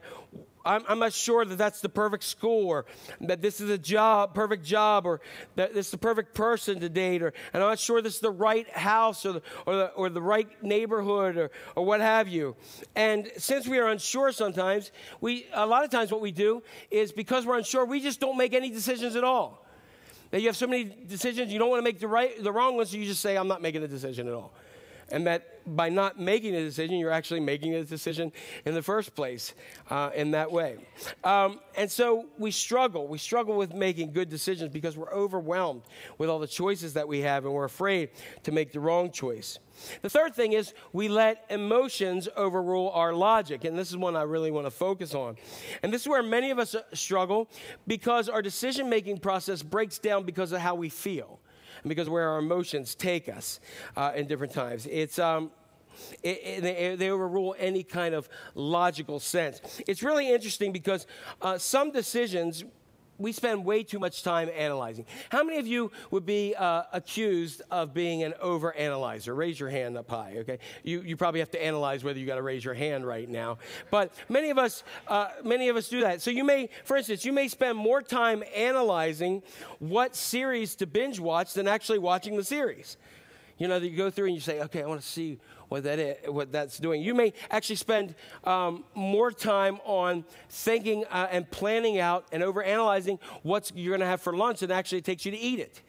[0.64, 2.86] I'm, I'm, not sure that that's the perfect school or
[3.22, 5.20] that this is a job, perfect job, or
[5.56, 8.20] that this is the perfect person to date, or and I'm not sure this is
[8.20, 12.28] the right house or the, or the, or the right neighborhood or, or what have
[12.28, 12.56] you.
[12.94, 17.12] And since we are unsure sometimes, we a lot of times what we do is
[17.12, 19.66] because we're unsure, we just don't make any decisions at all.
[20.30, 22.76] That you have so many decisions, you don't want to make the right, the wrong
[22.76, 24.52] ones, so you just say, I'm not making a decision at all
[25.11, 28.32] and that by not making a decision, you're actually making a decision
[28.64, 29.54] in the first place
[29.90, 30.78] uh, in that way.
[31.24, 33.06] Um, and so we struggle.
[33.06, 35.82] We struggle with making good decisions because we're overwhelmed
[36.18, 38.11] with all the choices that we have and we're afraid
[38.44, 39.58] to make the wrong choice.
[40.02, 43.64] The third thing is we let emotions overrule our logic.
[43.64, 45.36] And this is one I really want to focus on.
[45.82, 47.48] And this is where many of us struggle
[47.86, 51.40] because our decision making process breaks down because of how we feel
[51.82, 53.60] and because where our emotions take us
[53.96, 54.86] uh, in different times.
[54.90, 55.50] It's, um,
[56.22, 59.60] it, it, they, overrule any kind of logical sense.
[59.86, 61.06] It's really interesting because
[61.42, 62.64] uh, some decisions
[63.20, 65.04] we spend way too much time analyzing.
[65.28, 69.34] How many of you would be uh, accused of being an over analyzer?
[69.34, 70.58] Raise your hand up high, okay?
[70.82, 73.58] You, you probably have to analyze whether you got to raise your hand right now.
[73.90, 76.22] But many of us, uh, many of us do that.
[76.22, 79.42] So you may, for instance, you may spend more time analyzing
[79.78, 82.96] what series to binge watch than actually watching the series.
[83.58, 85.38] You know, you go through and you say, okay, I want to see
[85.70, 87.00] what that is, what that's doing.
[87.00, 93.20] You may actually spend um, more time on thinking uh, and planning out and overanalyzing
[93.42, 95.80] what you're going to have for lunch than actually it takes you to eat it.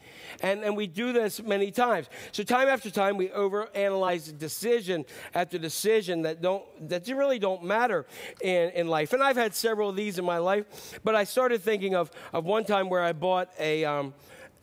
[0.42, 2.10] And, and we do this many times.
[2.32, 5.04] So time after time, we overanalyze decision
[5.34, 8.06] after decision that don't that really don't matter
[8.40, 9.14] in, in life.
[9.14, 12.46] And I've had several of these in my life, but I started thinking of, of
[12.46, 14.14] one time where I bought a, um,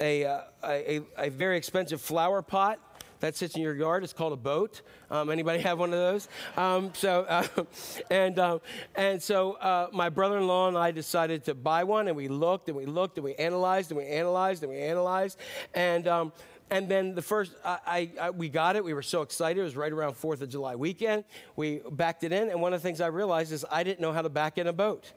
[0.01, 2.79] a, uh, a, a very expensive flower pot
[3.21, 4.05] that sits in your yard.
[4.05, 4.83] It's called a boat.
[5.11, 6.29] Um, anybody have one of those?
[6.57, 7.47] Um, so, uh,
[8.11, 8.59] and uh,
[8.95, 12.77] and so uh, my brother-in-law and I decided to buy one, and we looked and
[12.77, 15.39] we looked and we analyzed and we analyzed and we analyzed,
[15.75, 16.33] and um,
[16.71, 18.85] and then the first, I, I, we got it.
[18.85, 19.61] We were so excited.
[19.61, 21.25] It was right around 4th of July weekend.
[21.57, 22.51] We backed it in.
[22.51, 24.67] And one of the things I realized is I didn't know how to back in
[24.67, 25.13] a boat.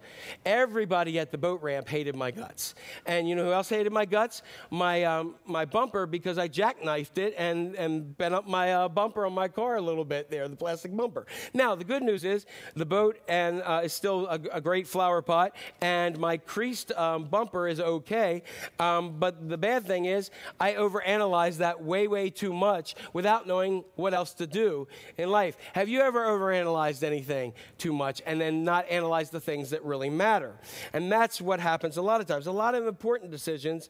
[0.45, 2.75] Everybody at the boat ramp hated my guts.
[3.05, 4.43] And you know who else hated my guts?
[4.69, 9.25] My, um, my bumper, because I jackknifed it and, and bent up my uh, bumper
[9.25, 11.25] on my car a little bit there, the plastic bumper.
[11.53, 12.45] Now, the good news is
[12.75, 17.25] the boat and, uh, is still a, a, great flower pot, and my creased um,
[17.25, 18.43] bumper is okay.
[18.79, 20.29] Um, but the bad thing is
[20.59, 24.87] I overanalyzed overanalyze that way, way too much without knowing what else to do
[25.17, 25.57] in life.
[25.73, 30.09] Have you ever overanalyzed anything too much and then not analyzed the things that really
[30.09, 30.55] matter?
[30.93, 32.47] And that's what happens a lot of times.
[32.47, 33.89] A lot of important decisions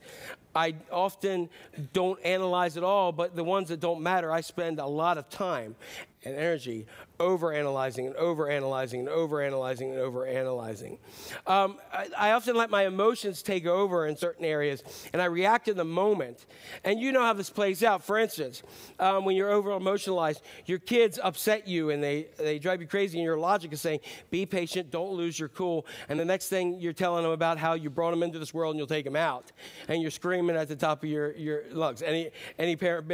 [0.54, 1.50] I often
[1.94, 5.30] don't analyze at all, but the ones that don't matter, I spend a lot of
[5.30, 5.76] time
[6.24, 6.86] and energy
[7.20, 11.00] over analyzing and over analyzing and over analyzing and over analyzing.
[11.48, 15.68] Um, I, I, often let my emotions take over in certain areas and I react
[15.68, 16.46] in the moment.
[16.84, 18.04] And you know how this plays out.
[18.04, 18.62] For instance,
[19.00, 23.18] um, when you're over emotionalized, your kids upset you and they, they drive you crazy,
[23.18, 24.00] and your logic is saying,
[24.30, 25.86] be patient, don't lose your cool.
[26.10, 28.72] And the next thing you're telling them about how you brought them into this world
[28.72, 29.52] and you'll take them out.
[29.88, 32.02] And you're screaming at the top of your, your lungs.
[32.02, 33.08] Any, any parent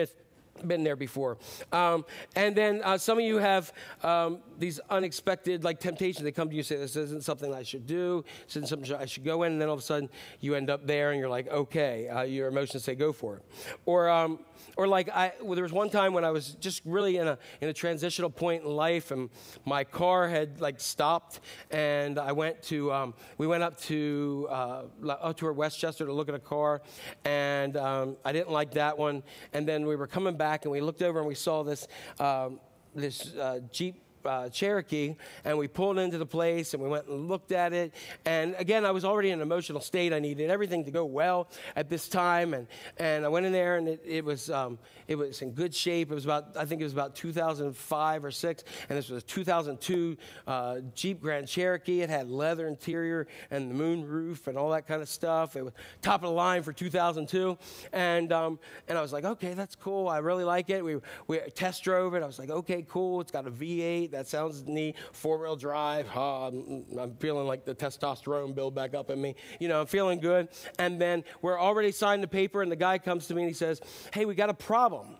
[0.65, 1.37] been there before.
[1.71, 2.05] Um,
[2.35, 6.23] and then uh, some of you have um, these unexpected like temptations.
[6.23, 9.05] They come to you say, This isn't something I should do, this isn't something I
[9.05, 9.53] should go in.
[9.53, 12.23] And then all of a sudden you end up there and you're like, Okay, uh,
[12.23, 13.43] your emotions say, Go for it.
[13.85, 14.39] Or, um,
[14.75, 17.37] or like I, well, there was one time when I was just really in a,
[17.61, 19.29] in a transitional point in life and
[19.65, 21.39] my car had like stopped
[21.71, 26.13] and I went to, um, we went up to, uh, up to West Chester to
[26.13, 26.81] look at a car
[27.25, 29.23] and um, I didn't like that one.
[29.53, 31.87] And then we were coming back and we looked over and we saw this,
[32.19, 32.59] um,
[32.95, 37.27] this uh, Jeep uh, Cherokee, and we pulled into the place and we went and
[37.27, 37.93] looked at it.
[38.25, 40.13] And again, I was already in an emotional state.
[40.13, 42.67] I needed everything to go well at this time, and,
[42.97, 46.11] and I went in there and it, it was um, it was in good shape.
[46.11, 49.25] It was about I think it was about 2005 or six, and this was a
[49.25, 50.17] 2002
[50.47, 52.01] uh, Jeep Grand Cherokee.
[52.01, 55.55] It had leather interior and the moon roof and all that kind of stuff.
[55.55, 57.57] It was top of the line for 2002,
[57.93, 60.07] and um, and I was like, okay, that's cool.
[60.07, 60.83] I really like it.
[60.83, 60.97] We
[61.27, 62.23] we test drove it.
[62.23, 63.21] I was like, okay, cool.
[63.21, 64.95] It's got a V8 that sounds neat.
[65.11, 66.07] Four wheel drive.
[66.15, 69.35] Oh, I'm, I'm, feeling like the testosterone build back up in me.
[69.59, 70.49] You know, I'm feeling good.
[70.79, 73.53] And then we're already signed the paper, and the guy comes to me and he
[73.53, 73.79] says,
[74.11, 75.17] Hey, we got a problem.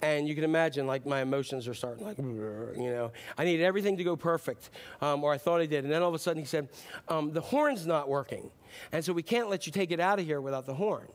[0.00, 3.96] And you can imagine, like, my emotions are starting, like, you know, I needed everything
[3.98, 4.70] to go perfect,
[5.00, 5.84] um, or I thought I did.
[5.84, 6.70] And then all of a sudden he said,
[7.08, 8.50] um, The horn's not working.
[8.92, 11.06] And so we can't let you take it out of here without the horn.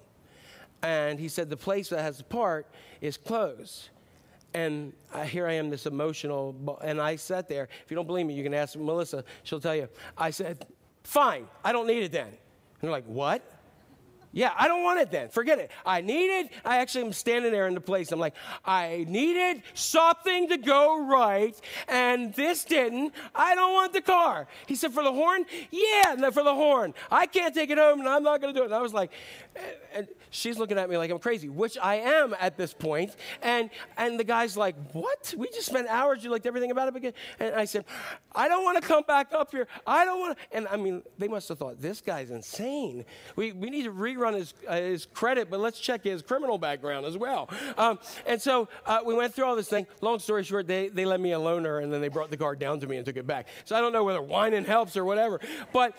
[0.83, 2.67] And he said, The place that has the part
[3.01, 3.89] is closed.
[4.57, 7.69] And I, here I am, this emotional, and I sat there.
[7.85, 9.23] If you don't believe me, you can ask Melissa.
[9.43, 9.87] She'll tell you.
[10.17, 10.65] I said,
[11.03, 12.25] fine, I don't need it then.
[12.25, 12.35] And
[12.81, 13.43] they're like, what?
[14.31, 15.29] Yeah, I don't want it then.
[15.29, 15.69] Forget it.
[15.85, 18.11] I needed, I actually am standing there in the place.
[18.11, 18.33] I'm like,
[18.65, 21.55] I needed something to go right,
[21.87, 23.13] and this didn't.
[23.35, 24.47] I don't want the car.
[24.65, 25.45] He said, For the horn?
[25.69, 26.95] Yeah, for the horn.
[27.11, 28.67] I can't take it home, and I'm not going to do it.
[28.67, 29.11] And I was like,
[29.93, 33.15] and she's looking at me like I'm crazy, which I am at this point.
[33.41, 35.33] And, and the guy's like, What?
[35.37, 36.23] We just spent hours.
[36.23, 37.13] You liked everything about it again.
[37.39, 37.85] And I said,
[38.35, 39.67] I don't want to come back up here.
[39.85, 40.57] I don't want to.
[40.57, 43.05] And I mean, they must have thought, This guy's insane.
[43.35, 47.05] We, we need to rerun his, uh, his credit, but let's check his criminal background
[47.05, 47.49] as well.
[47.77, 49.87] Um, and so uh, we went through all this thing.
[50.01, 52.55] Long story short, they, they let me a loaner and then they brought the car
[52.55, 53.47] down to me and took it back.
[53.65, 55.39] So I don't know whether whining helps or whatever.
[55.73, 55.95] But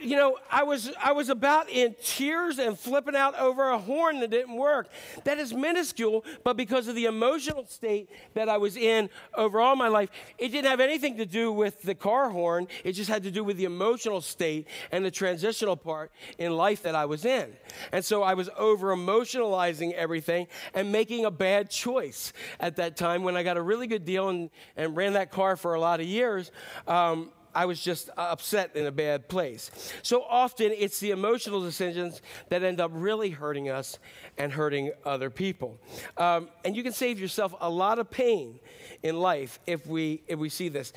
[0.00, 4.20] you know, I was, I was about in tears and flipping out over a horn
[4.20, 4.88] that didn't work.
[5.24, 9.76] That is minuscule, but because of the emotional state that I was in over all
[9.76, 12.68] my life, it didn't have anything to do with the car horn.
[12.84, 16.82] It just had to do with the emotional state and the transitional part in life
[16.82, 17.52] that I was in.
[17.92, 23.22] And so I was over emotionalizing everything and making a bad choice at that time
[23.22, 26.00] when I got a really good deal and, and ran that car for a lot
[26.00, 26.50] of years.
[26.86, 29.72] Um, I was just upset in a bad place.
[30.02, 33.98] So often it's the emotional decisions that end up really hurting us
[34.36, 35.80] and hurting other people.
[36.16, 38.60] Um, and you can save yourself a lot of pain
[39.02, 40.92] in life if we if we see this.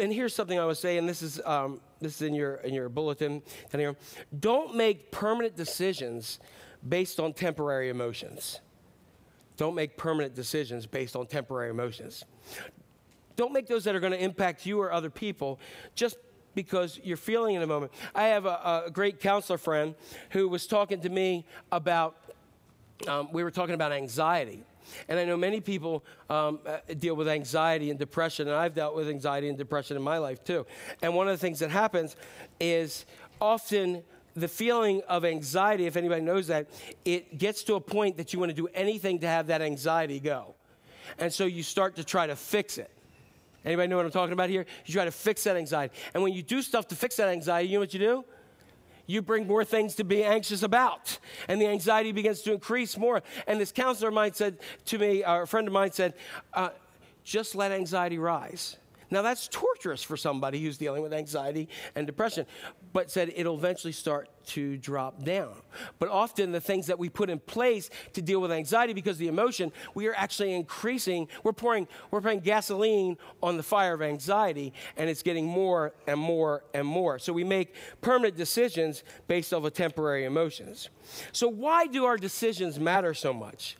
[0.00, 2.72] And here's something I would say, and this is um, this is in your in
[2.72, 3.42] your bulletin.
[4.40, 6.40] Don't make permanent decisions
[6.88, 8.60] based on temporary emotions.
[9.58, 12.24] Don't make permanent decisions based on temporary emotions.
[13.36, 15.58] Don't make those that are going to impact you or other people
[15.94, 16.16] just
[16.54, 17.92] because you're feeling in a moment.
[18.14, 19.94] I have a, a great counselor friend
[20.30, 22.16] who was talking to me about,
[23.08, 24.64] um, we were talking about anxiety.
[25.08, 28.94] And I know many people um, uh, deal with anxiety and depression, and I've dealt
[28.94, 30.66] with anxiety and depression in my life too.
[31.00, 32.16] And one of the things that happens
[32.60, 33.06] is
[33.40, 34.02] often
[34.34, 36.68] the feeling of anxiety, if anybody knows that,
[37.04, 40.20] it gets to a point that you want to do anything to have that anxiety
[40.20, 40.54] go.
[41.18, 42.90] And so you start to try to fix it.
[43.64, 44.66] Anybody know what I'm talking about here?
[44.86, 45.94] You try to fix that anxiety.
[46.14, 48.24] And when you do stuff to fix that anxiety, you know what you do?
[49.06, 51.18] You bring more things to be anxious about.
[51.48, 53.22] And the anxiety begins to increase more.
[53.46, 56.14] And this counselor of mine said to me, or a friend of mine said,
[56.54, 56.70] uh,
[57.24, 58.76] just let anxiety rise.
[59.12, 62.46] Now, that's torturous for somebody who's dealing with anxiety and depression,
[62.94, 65.54] but said it'll eventually start to drop down.
[65.98, 69.18] But often, the things that we put in place to deal with anxiety because of
[69.18, 74.00] the emotion, we are actually increasing, we're pouring, we're pouring gasoline on the fire of
[74.00, 77.18] anxiety, and it's getting more and more and more.
[77.18, 80.88] So, we make permanent decisions based off of temporary emotions.
[81.32, 83.76] So, why do our decisions matter so much?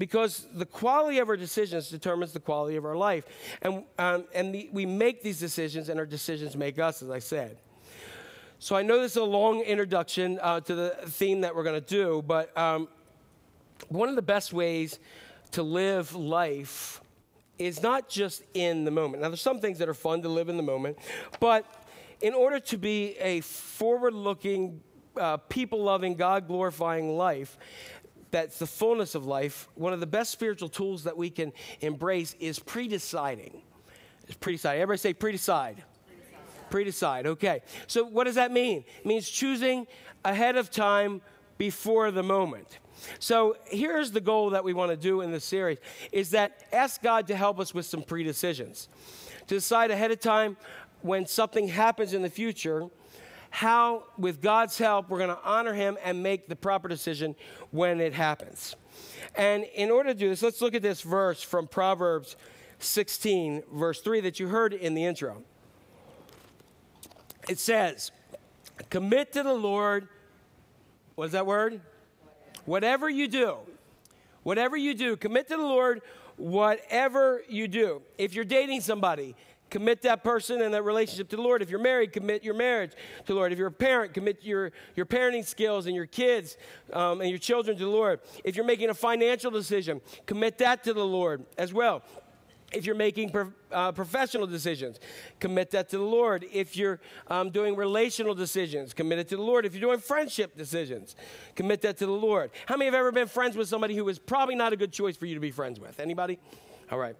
[0.00, 3.26] Because the quality of our decisions determines the quality of our life.
[3.60, 7.18] And, um, and the, we make these decisions, and our decisions make us, as I
[7.18, 7.58] said.
[8.58, 11.82] So I know this is a long introduction uh, to the theme that we're going
[11.82, 12.88] to do, but um,
[13.88, 14.98] one of the best ways
[15.50, 17.02] to live life
[17.58, 19.22] is not just in the moment.
[19.22, 20.96] Now, there's some things that are fun to live in the moment,
[21.40, 21.66] but
[22.22, 24.80] in order to be a forward looking,
[25.18, 27.58] uh, people loving, God glorifying life,
[28.30, 32.34] that's the fullness of life, one of the best spiritual tools that we can embrace
[32.38, 33.62] is pre-deciding.
[34.28, 34.82] It's pre-deciding.
[34.82, 35.82] Everybody say pre-decide.
[36.70, 37.26] Pre-decide.
[37.26, 37.62] Okay.
[37.86, 38.84] So what does that mean?
[38.98, 39.86] It means choosing
[40.24, 41.20] ahead of time
[41.58, 42.78] before the moment.
[43.18, 45.78] So here's the goal that we want to do in this series
[46.12, 48.88] is that ask God to help us with some pre-decisions.
[49.48, 50.56] To decide ahead of time
[51.02, 52.88] when something happens in the future
[53.50, 57.34] how, with God's help, we're going to honor Him and make the proper decision
[57.70, 58.76] when it happens.
[59.34, 62.36] And in order to do this, let's look at this verse from Proverbs
[62.78, 65.42] 16, verse 3, that you heard in the intro.
[67.48, 68.12] It says,
[68.88, 70.08] Commit to the Lord,
[71.16, 71.80] what is that word?
[72.64, 73.56] Whatever you do,
[74.42, 76.02] whatever you do, commit to the Lord
[76.40, 78.02] whatever you do.
[78.18, 79.36] If you're dating somebody,
[79.70, 81.62] commit that person and that relationship to the Lord.
[81.62, 83.52] If you're married, commit your marriage to the Lord.
[83.52, 86.56] If you're a parent, commit your, your parenting skills and your kids
[86.92, 88.20] um, and your children to the Lord.
[88.44, 92.02] If you're making a financial decision, commit that to the Lord as well.
[92.72, 95.00] If you're making pro- uh, professional decisions,
[95.40, 96.46] commit that to the Lord.
[96.52, 99.66] If you're um, doing relational decisions, commit it to the Lord.
[99.66, 101.16] If you're doing friendship decisions,
[101.56, 102.50] commit that to the Lord.
[102.66, 105.16] How many have ever been friends with somebody who was probably not a good choice
[105.16, 105.98] for you to be friends with?
[105.98, 106.38] Anybody?
[106.92, 107.16] All right.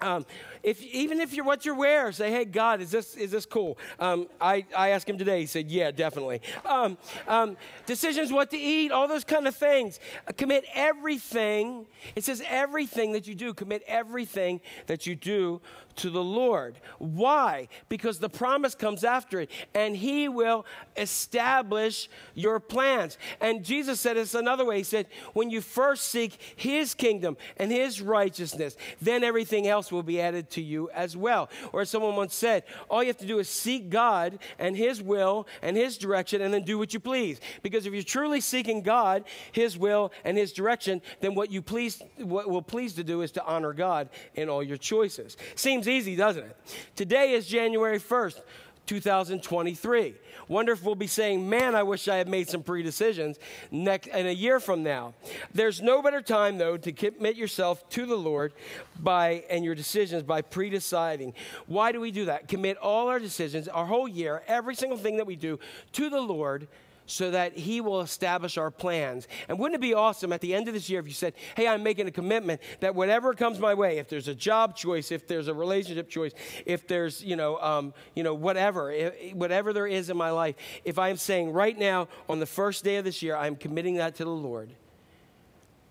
[0.00, 0.26] Um,
[0.66, 3.78] if, even if you're what you're wear, say, hey, God, is this, is this cool?
[4.00, 5.38] Um, I, I asked him today.
[5.38, 6.42] He said, yeah, definitely.
[6.64, 6.98] Um,
[7.28, 7.56] um
[7.86, 10.00] decisions what to eat, all those kind of things.
[10.26, 11.86] Uh, commit everything.
[12.16, 15.60] It says everything that you do, commit everything that you do
[15.96, 16.78] to the Lord.
[16.98, 17.68] Why?
[17.88, 23.18] Because the promise comes after it, and He will establish your plans.
[23.40, 27.70] And Jesus said this another way He said, When you first seek His kingdom and
[27.70, 31.48] His righteousness, then everything else will be added to you as well.
[31.72, 35.02] Or as someone once said, all you have to do is seek God and His
[35.02, 37.40] will and His direction, and then do what you please.
[37.62, 42.02] Because if you're truly seeking God, His will, and His direction, then what you please,
[42.18, 45.36] what will please to do is to honor God in all your choices.
[45.54, 46.56] Seems easy, doesn't it?
[46.94, 48.40] Today is January 1st.
[48.86, 50.14] 2023.
[50.48, 53.38] Wonder if we'll be saying, man, I wish I had made some pre decisions
[53.70, 55.14] next in a year from now.
[55.52, 58.52] There's no better time, though, to commit yourself to the Lord
[58.98, 61.34] by and your decisions by pre deciding.
[61.66, 62.48] Why do we do that?
[62.48, 65.58] Commit all our decisions, our whole year, every single thing that we do
[65.92, 66.68] to the Lord
[67.06, 69.26] so that He will establish our plans.
[69.48, 71.66] And wouldn't it be awesome at the end of this year if you said, Hey,
[71.68, 75.26] I'm making a commitment that whatever comes my way, if there's a job choice, if
[75.26, 76.32] there's a relationship choice,
[76.64, 80.56] if there's, you know, um, you know whatever, if, whatever there is in my life,
[80.84, 84.16] if I'm saying right now on the first day of this year, I'm committing that
[84.16, 84.70] to the Lord,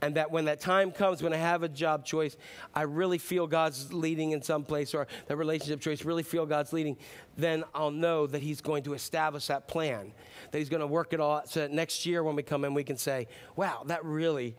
[0.01, 2.37] and that when that time comes when i have a job choice
[2.73, 6.73] i really feel god's leading in some place or that relationship choice really feel god's
[6.73, 6.97] leading
[7.37, 10.11] then i'll know that he's going to establish that plan
[10.51, 12.65] that he's going to work it all out so that next year when we come
[12.65, 14.55] in we can say wow that really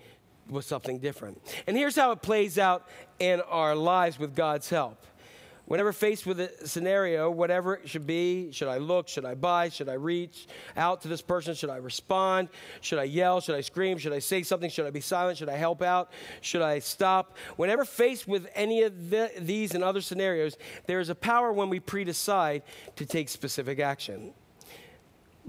[0.49, 1.41] was something different.
[1.67, 5.05] And here's how it plays out in our lives with god's help
[5.67, 9.09] Whenever faced with a scenario, whatever it should be, should I look?
[9.09, 9.69] Should I buy?
[9.69, 10.47] Should I reach
[10.77, 11.55] out to this person?
[11.55, 12.49] Should I respond?
[12.81, 13.41] Should I yell?
[13.41, 13.99] Should I scream?
[13.99, 14.71] Should I say something?
[14.71, 15.39] Should I be silent?
[15.39, 16.13] Should I help out?
[16.41, 17.37] Should I stop?
[17.57, 20.57] Whenever faced with any of the, these and other scenarios,
[20.87, 22.63] there is a power when we pre decide
[22.95, 24.35] to take specific action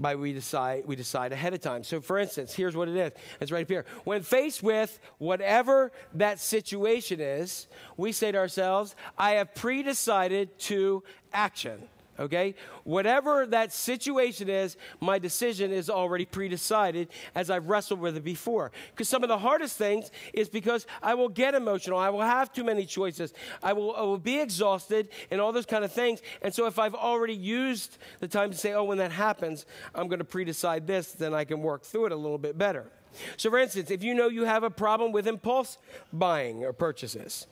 [0.00, 1.84] by we decide we decide ahead of time.
[1.84, 3.12] So for instance, here's what it is.
[3.40, 3.84] It's right up here.
[4.04, 11.02] When faced with whatever that situation is, we say to ourselves, I have pre-decided to
[11.32, 11.82] action
[12.18, 12.54] okay?
[12.84, 18.24] Whatever that situation is, my decision is already pre decided as I've wrestled with it
[18.24, 18.72] before.
[18.90, 22.52] Because some of the hardest things is because I will get emotional, I will have
[22.52, 26.20] too many choices, I will, I will be exhausted, and all those kind of things.
[26.42, 30.08] And so if I've already used the time to say, oh, when that happens, I'm
[30.08, 32.90] going to pre decide this, then I can work through it a little bit better.
[33.36, 35.78] So, for instance, if you know you have a problem with impulse
[36.12, 37.46] buying or purchases,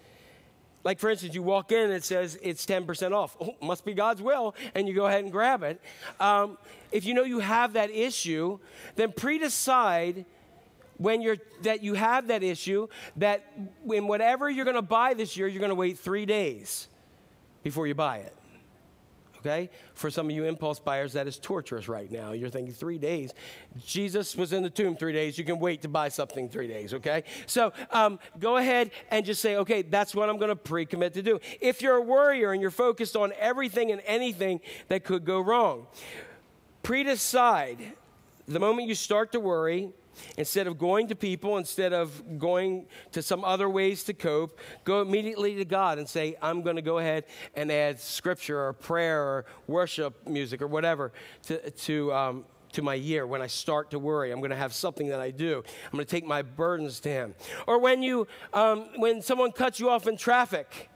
[0.87, 3.37] like, for instance, you walk in and it says it's 10% off.
[3.41, 5.80] Oh, must be God's will, and you go ahead and grab it.
[6.20, 6.59] Um,
[6.93, 8.61] if you know you have that issue,
[8.95, 10.24] then pre decide
[10.99, 13.53] when you're that you have that issue that
[13.93, 16.87] in whatever you're going to buy this year you're going to wait three days
[17.64, 18.34] before you buy it
[19.47, 19.70] okay?
[19.94, 22.32] For some of you impulse buyers, that is torturous right now.
[22.32, 23.32] You're thinking three days.
[23.84, 25.38] Jesus was in the tomb three days.
[25.38, 27.24] You can wait to buy something three days, okay?
[27.47, 31.14] So um, go ahead and just say, okay, that's what I'm going to pre commit
[31.14, 31.40] to do.
[31.61, 35.86] If you're a worrier and you're focused on everything and anything that could go wrong,
[36.82, 37.78] pre decide
[38.47, 39.90] the moment you start to worry
[40.36, 45.00] Instead of going to people, instead of going to some other ways to cope, go
[45.00, 49.22] immediately to God and say, I'm going to go ahead and add scripture or prayer
[49.22, 51.12] or worship music or whatever
[51.44, 54.32] to, to, um, to my year when I start to worry.
[54.32, 55.62] I'm going to have something that I do.
[55.84, 57.34] I'm going to take my burdens to Him.
[57.66, 60.90] Or when, you, um, when someone cuts you off in traffic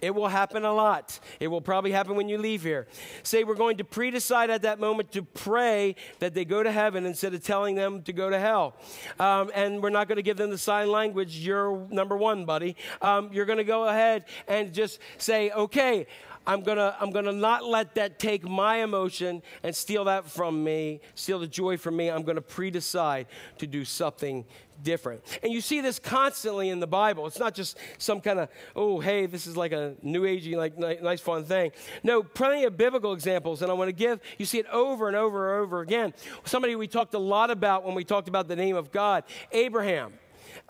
[0.00, 1.18] it will happen a lot.
[1.40, 2.86] It will probably happen when you leave here.
[3.22, 6.70] Say we're going to pre decide at that moment to pray that they go to
[6.70, 8.74] heaven instead of telling them to go to hell.
[9.18, 11.38] Um, and we're not going to give them the sign language.
[11.38, 12.76] You're number one, buddy.
[13.02, 16.06] Um, you're going to go ahead and just say, okay,
[16.48, 21.02] I'm gonna, I'm gonna not let that take my emotion and steal that from me,
[21.14, 22.10] steal the joy from me.
[22.10, 23.26] I'm gonna pre decide
[23.58, 24.46] to do something
[24.82, 25.22] different.
[25.42, 27.26] And you see this constantly in the Bible.
[27.26, 30.78] It's not just some kind of, oh, hey, this is like a new agey, like
[31.02, 31.72] nice, fun thing.
[32.02, 35.16] No, plenty of biblical examples, and I want to give, you see it over and
[35.16, 36.14] over and over again.
[36.44, 40.14] Somebody we talked a lot about when we talked about the name of God, Abraham.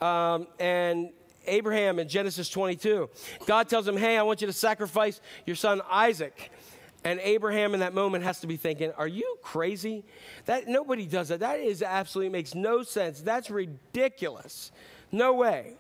[0.00, 1.10] Um, and
[1.48, 3.08] Abraham in Genesis 22.
[3.46, 6.50] God tells him, Hey, I want you to sacrifice your son Isaac.
[7.04, 10.04] And Abraham in that moment has to be thinking, Are you crazy?
[10.46, 11.40] That nobody does that.
[11.40, 13.20] That is absolutely makes no sense.
[13.20, 14.72] That's ridiculous.
[15.10, 15.74] No way.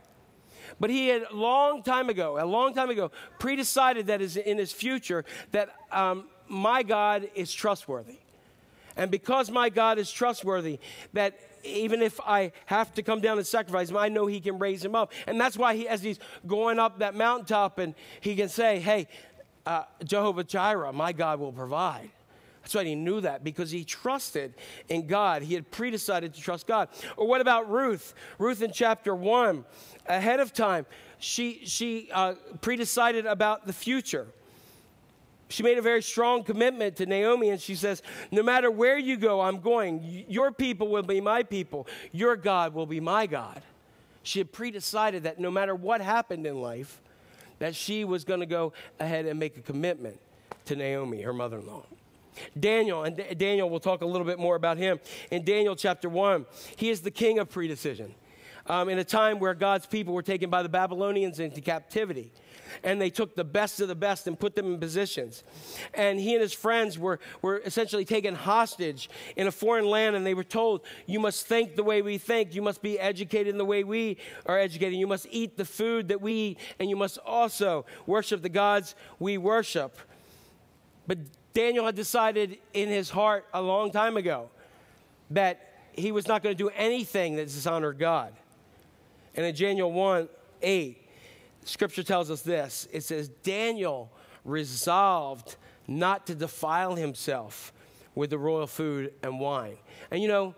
[0.80, 4.58] But he had a long time ago, a long time ago, pre-decided that is in
[4.58, 8.18] his future that um, my God is trustworthy.
[8.96, 10.80] And because my God is trustworthy,
[11.12, 14.58] that even if I have to come down and sacrifice him, I know he can
[14.58, 15.12] raise him up.
[15.26, 19.08] And that's why he, as he's going up that mountaintop and he can say, hey,
[19.66, 22.10] uh, Jehovah Jireh, my God will provide.
[22.62, 24.54] That's why he knew that because he trusted
[24.88, 25.42] in God.
[25.42, 26.88] He had pre-decided to trust God.
[27.16, 28.14] Or what about Ruth?
[28.38, 29.64] Ruth in chapter one,
[30.06, 30.84] ahead of time,
[31.18, 34.28] she she uh, pre-decided about the future
[35.48, 39.16] she made a very strong commitment to Naomi, and she says, No matter where you
[39.16, 40.24] go, I'm going.
[40.28, 41.86] Your people will be my people.
[42.12, 43.62] Your God will be my God.
[44.22, 47.00] She had pre-decided that no matter what happened in life,
[47.60, 50.20] that she was going to go ahead and make a commitment
[50.66, 51.84] to Naomi, her mother in law.
[52.58, 55.00] Daniel, and Daniel, we'll talk a little bit more about him.
[55.30, 56.46] In Daniel chapter 1,
[56.76, 58.14] he is the king of pre-decision.
[58.66, 62.30] Um, in a time where God's people were taken by the Babylonians into captivity
[62.82, 65.44] and they took the best of the best and put them in positions.
[65.94, 70.26] And he and his friends were, were essentially taken hostage in a foreign land, and
[70.26, 73.58] they were told, You must think the way we think, you must be educated in
[73.58, 76.96] the way we are educated, you must eat the food that we eat, and you
[76.96, 79.98] must also worship the gods we worship.
[81.06, 81.18] But
[81.54, 84.50] Daniel had decided in his heart a long time ago
[85.30, 88.32] that he was not going to do anything that dishonored God.
[89.34, 90.28] And in Daniel 1
[90.62, 91.07] 8,
[91.64, 94.12] Scripture tells us this it says, Daniel
[94.44, 95.56] resolved
[95.86, 97.72] not to defile himself
[98.14, 99.76] with the royal food and wine.
[100.10, 100.54] And you know,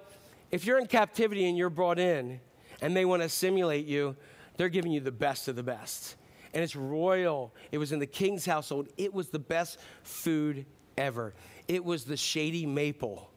[0.51, 2.41] if you're in captivity and you're brought in,
[2.83, 4.17] and they want to simulate you,
[4.57, 6.17] they're giving you the best of the best.
[6.53, 7.55] And it's royal.
[7.71, 8.89] It was in the king's household.
[8.97, 10.67] It was the best food
[10.99, 11.35] ever.
[11.69, 13.31] It was the Shady Maple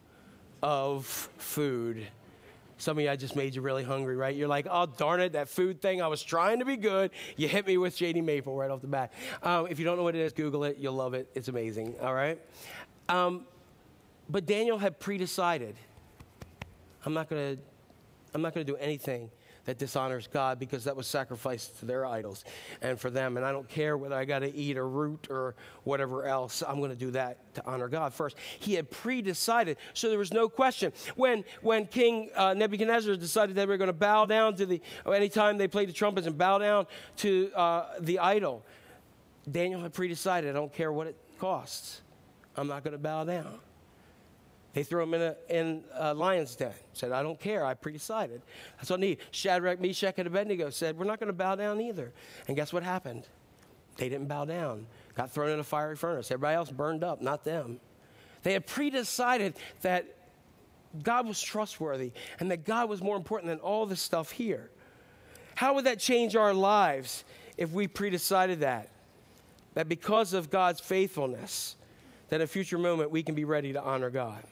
[0.61, 1.05] of
[1.37, 2.07] food.
[2.83, 4.35] Some of you, I just made you really hungry, right?
[4.35, 7.11] You're like, oh, darn it, that food thing, I was trying to be good.
[7.37, 9.13] You hit me with Shady Maple right off the bat.
[9.41, 10.77] Um, if you don't know what it is, Google it.
[10.77, 11.29] You'll love it.
[11.33, 12.37] It's amazing, all right?
[13.07, 13.45] Um,
[14.29, 15.75] but Daniel had pre decided
[17.05, 17.61] I'm not going to
[18.33, 19.29] I'm not going to do anything
[19.65, 22.43] that dishonors God because that was sacrificed to their idols
[22.81, 23.37] and for them.
[23.37, 26.63] And I don't care whether I got to eat a root or whatever else.
[26.67, 28.35] I'm going to do that to honor God first.
[28.59, 30.91] He had pre-decided, so there was no question.
[31.15, 34.81] When when King uh, Nebuchadnezzar decided that they were going to bow down to the
[35.05, 36.87] anytime they played the trumpets and bow down
[37.17, 38.65] to uh, the idol,
[39.49, 40.49] Daniel had pre-decided.
[40.49, 42.01] I don't care what it costs.
[42.55, 43.59] I'm not going to bow down.
[44.73, 46.73] They threw him in a, in a lion's den.
[46.93, 47.63] Said, I don't care.
[47.63, 48.41] I pre-decided.
[48.77, 49.19] That's what I need.
[49.29, 52.11] Shadrach, Meshach, and Abednego said, we're not going to bow down either.
[52.47, 53.27] And guess what happened?
[53.97, 54.87] They didn't bow down.
[55.13, 56.31] Got thrown in a fiery furnace.
[56.31, 57.79] Everybody else burned up, not them.
[58.41, 59.53] They had pre-decided
[59.83, 60.07] that
[61.03, 64.71] God was trustworthy and that God was more important than all this stuff here.
[65.55, 67.23] How would that change our lives
[67.57, 68.89] if we pre-decided that?
[69.75, 71.75] That because of God's faithfulness,
[72.29, 74.43] that in a future moment we can be ready to honor God.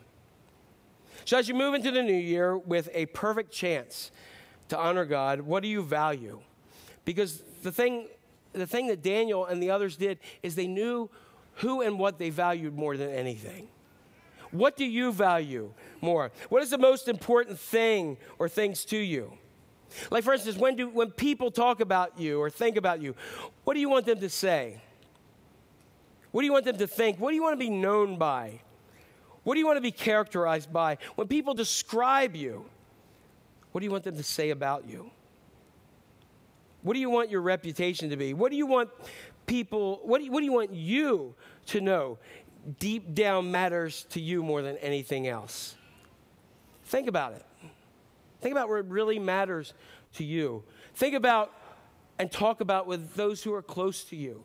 [1.25, 4.11] So, as you move into the new year with a perfect chance
[4.69, 6.39] to honor God, what do you value?
[7.05, 8.07] Because the thing,
[8.53, 11.09] the thing that Daniel and the others did is they knew
[11.55, 13.67] who and what they valued more than anything.
[14.51, 16.31] What do you value more?
[16.49, 19.33] What is the most important thing or things to you?
[20.09, 23.15] Like, for instance, when, do, when people talk about you or think about you,
[23.63, 24.81] what do you want them to say?
[26.31, 27.19] What do you want them to think?
[27.19, 28.61] What do you want to be known by?
[29.43, 30.97] What do you want to be characterized by?
[31.15, 32.65] When people describe you,
[33.71, 35.09] what do you want them to say about you?
[36.83, 38.33] What do you want your reputation to be?
[38.33, 38.89] What do you want
[39.45, 41.35] people, what do you, what do you want you
[41.67, 42.17] to know
[42.79, 45.75] deep down matters to you more than anything else?
[46.85, 47.45] Think about it.
[48.41, 49.73] Think about what really matters
[50.15, 50.63] to you.
[50.95, 51.53] Think about
[52.19, 54.43] and talk about with those who are close to you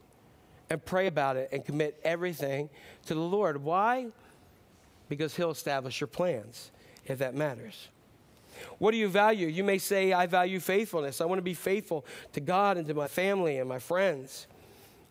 [0.70, 2.68] and pray about it and commit everything
[3.06, 3.62] to the Lord.
[3.62, 4.08] Why?
[5.08, 6.70] Because He'll establish your plans
[7.04, 7.88] if that matters.
[8.78, 9.48] What do you value?
[9.48, 11.20] You may say, I value faithfulness.
[11.20, 14.46] I want to be faithful to God and to my family and my friends.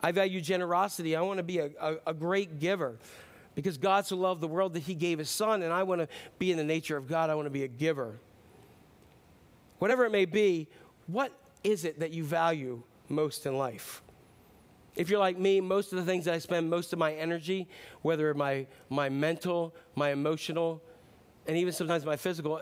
[0.02, 1.16] I value generosity.
[1.16, 2.98] I want to be a, a, a great giver
[3.56, 6.08] because God so loved the world that He gave His Son, and I want to
[6.38, 7.30] be in the nature of God.
[7.30, 8.20] I want to be a giver.
[9.80, 10.68] Whatever it may be,
[11.08, 11.32] what
[11.64, 14.02] is it that you value most in life?
[14.96, 17.68] If you're like me, most of the things that I spend most of my energy,
[18.02, 20.82] whether my, my mental, my emotional,
[21.48, 22.62] and even sometimes my physical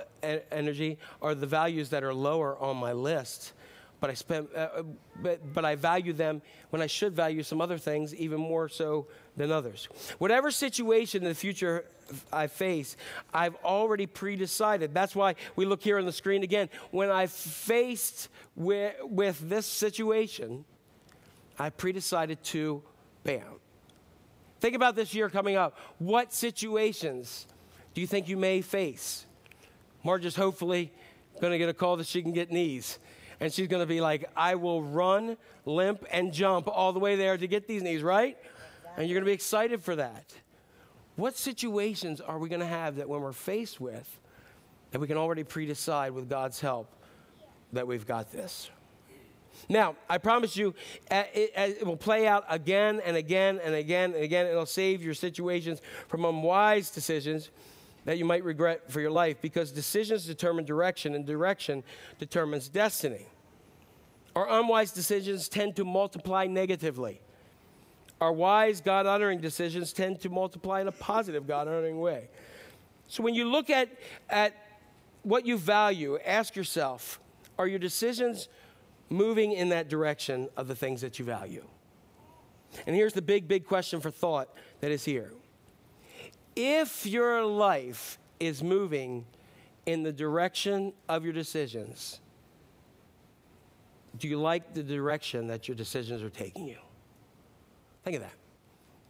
[0.52, 3.54] energy, are the values that are lower on my list.
[4.00, 4.84] But I, spend, uh, uh,
[5.22, 9.08] but, but I value them when I should value some other things even more so
[9.38, 9.88] than others.
[10.18, 11.86] Whatever situation in the future
[12.32, 12.98] I face,
[13.34, 14.94] I've already pre decided.
[14.94, 16.68] That's why we look here on the screen again.
[16.92, 18.28] When I faced
[18.58, 20.66] with, with this situation,
[21.58, 22.82] I pre-decided to
[23.24, 23.44] bam.
[24.60, 25.78] Think about this year coming up.
[26.00, 27.48] What situations
[27.94, 29.26] do you think you may face?
[30.04, 30.92] Marge is hopefully
[31.42, 33.00] going to get a call that she can get knees.
[33.40, 37.16] And she's going to be like, I will run, limp, and jump all the way
[37.16, 38.38] there to get these knees, right?
[38.96, 40.34] And you're going to be excited for that.
[41.16, 44.20] What situations are we going to have that when we're faced with,
[44.92, 46.90] that we can already pre decide with God's help
[47.74, 48.70] that we've got this?
[49.70, 50.74] Now, I promise you,
[51.10, 54.48] it, it, will play out again and again and again and again.
[54.48, 57.50] It'll save your situations from unwise decisions
[58.06, 61.84] that you might regret for your life because decisions determine direction, and direction
[62.20, 63.28] determines destiny.
[64.36, 67.22] Our unwise decisions tend to multiply negatively.
[68.20, 72.30] Our wise, God honoring decisions tend to multiply in a positive, God honoring way.
[73.08, 73.90] So when you look at,
[74.30, 74.56] at
[75.24, 77.20] what you value, ask yourself
[77.60, 78.48] are your decisions
[79.10, 81.66] moving in that direction of the things that you value.
[82.88, 84.50] And here's the big, big question for thought
[84.82, 85.32] that is here.
[86.56, 89.26] If your life is moving
[89.86, 92.20] in the direction of your decisions,
[94.18, 96.78] do you like the direction that your decisions are taking you?
[98.04, 98.34] Think of that.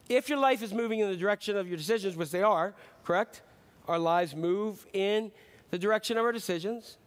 [0.09, 2.73] If your life is moving in the direction of your decisions, which they are,
[3.03, 3.41] correct?
[3.87, 5.31] Our lives move in
[5.71, 6.97] the direction of our decisions.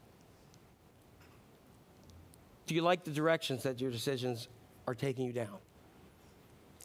[2.67, 4.49] Do you like the directions that your decisions
[4.87, 5.59] are taking you down?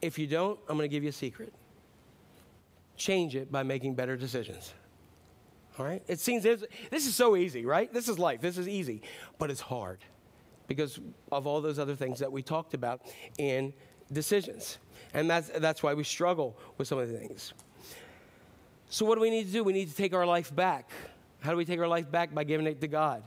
[0.01, 1.53] If you don't, I'm going to give you a secret.
[2.97, 4.73] Change it by making better decisions.
[5.79, 6.03] All right?
[6.07, 7.91] It seems this is so easy, right?
[7.91, 8.41] This is life.
[8.41, 9.01] This is easy,
[9.39, 9.99] but it's hard
[10.67, 10.99] because
[11.31, 13.01] of all those other things that we talked about
[13.37, 13.73] in
[14.11, 14.77] decisions.
[15.13, 17.53] And that's, that's why we struggle with some of the things.
[18.89, 19.63] So, what do we need to do?
[19.63, 20.89] We need to take our life back.
[21.39, 22.33] How do we take our life back?
[22.33, 23.23] By giving it to God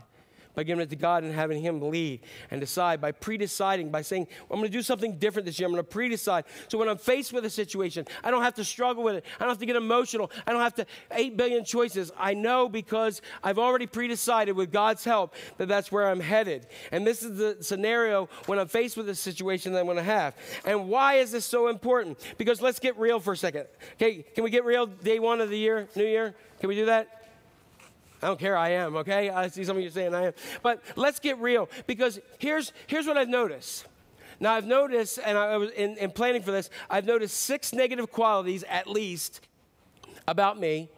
[0.54, 4.02] by giving it to God and having Him lead and decide, by pre deciding, by
[4.02, 5.66] saying, I'm going to do something different this year.
[5.66, 6.44] I'm going to pre decide.
[6.68, 9.24] So when I'm faced with a situation, I don't have to struggle with it.
[9.38, 10.30] I don't have to get emotional.
[10.46, 12.12] I don't have to, 8 billion choices.
[12.18, 16.66] I know because I've already pre decided with God's help that that's where I'm headed.
[16.92, 20.02] And this is the scenario when I'm faced with a situation that I'm going to
[20.02, 20.34] have.
[20.64, 22.18] And why is this so important?
[22.38, 23.66] Because let's get real for a second.
[23.94, 26.34] Okay, can we get real day one of the year, new year?
[26.60, 27.23] Can we do that?
[28.24, 29.28] I don't care, I am, okay?
[29.28, 30.32] I see some of you saying I am.
[30.62, 33.84] But let's get real because here's, here's what I've noticed.
[34.40, 38.10] Now, I've noticed, and I was in, in planning for this, I've noticed six negative
[38.10, 39.46] qualities at least
[40.26, 40.88] about me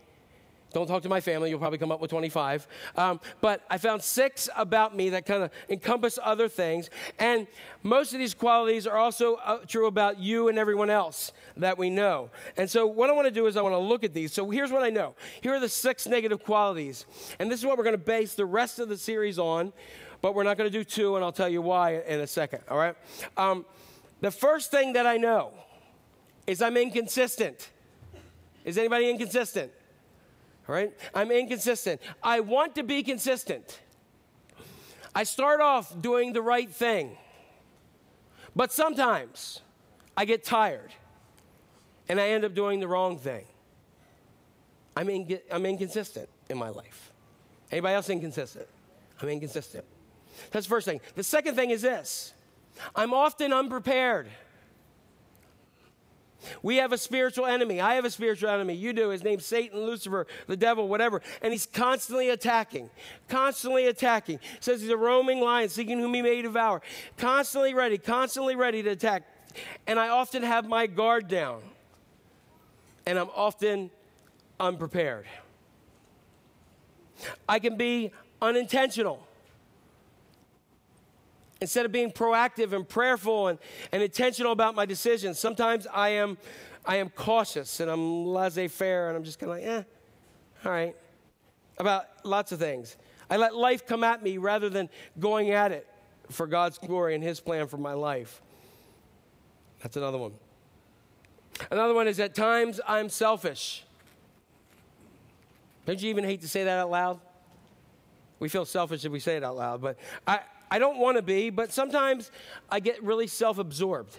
[0.76, 2.68] don't talk to my family, you'll probably come up with 25.
[2.96, 6.90] Um, but I found six about me that kind of encompass other things.
[7.18, 7.46] And
[7.82, 11.88] most of these qualities are also uh, true about you and everyone else that we
[11.88, 12.28] know.
[12.58, 14.34] And so, what I want to do is I want to look at these.
[14.34, 17.06] So, here's what I know here are the six negative qualities.
[17.38, 19.72] And this is what we're going to base the rest of the series on.
[20.20, 22.60] But we're not going to do two, and I'll tell you why in a second,
[22.70, 22.96] all right?
[23.38, 23.64] Um,
[24.20, 25.52] the first thing that I know
[26.46, 27.70] is I'm inconsistent.
[28.66, 29.72] Is anybody inconsistent?
[30.66, 30.92] Right?
[31.14, 32.00] I'm inconsistent.
[32.22, 33.80] I want to be consistent.
[35.14, 37.16] I start off doing the right thing,
[38.54, 39.60] but sometimes
[40.16, 40.92] I get tired
[42.08, 43.44] and I end up doing the wrong thing.
[44.96, 47.12] I'm, in, I'm inconsistent in my life.
[47.70, 48.66] Anybody else inconsistent?
[49.20, 49.84] I'm inconsistent.
[50.50, 51.00] That's the first thing.
[51.14, 52.32] The second thing is this
[52.94, 54.28] I'm often unprepared.
[56.62, 57.80] We have a spiritual enemy.
[57.80, 58.74] I have a spiritual enemy.
[58.74, 59.10] You do.
[59.10, 61.22] His name's Satan, Lucifer, the devil, whatever.
[61.42, 62.90] And he's constantly attacking,
[63.28, 64.40] constantly attacking.
[64.60, 66.82] says he's a roaming lion, seeking whom he may devour.
[67.16, 69.24] Constantly ready, constantly ready to attack.
[69.86, 71.62] And I often have my guard down.
[73.06, 73.90] And I'm often
[74.58, 75.26] unprepared.
[77.48, 79.26] I can be unintentional
[81.60, 83.58] instead of being proactive and prayerful and,
[83.92, 86.38] and intentional about my decisions, sometimes I am,
[86.84, 89.82] I am cautious and I'm laissez faire and I'm just kind of like, eh,
[90.64, 90.96] all right,
[91.78, 92.96] about lots of things.
[93.28, 94.88] I let life come at me rather than
[95.18, 95.86] going at it
[96.30, 98.40] for God's glory and His plan for my life.
[99.82, 100.32] That's another one.
[101.70, 103.84] Another one is at times I'm selfish.
[105.86, 107.20] Don't you even hate to say that out loud?
[108.38, 109.96] We feel selfish if we say it out loud, but
[110.26, 110.40] I,
[110.70, 112.30] I don't want to be, but sometimes
[112.70, 114.18] I get really self absorbed.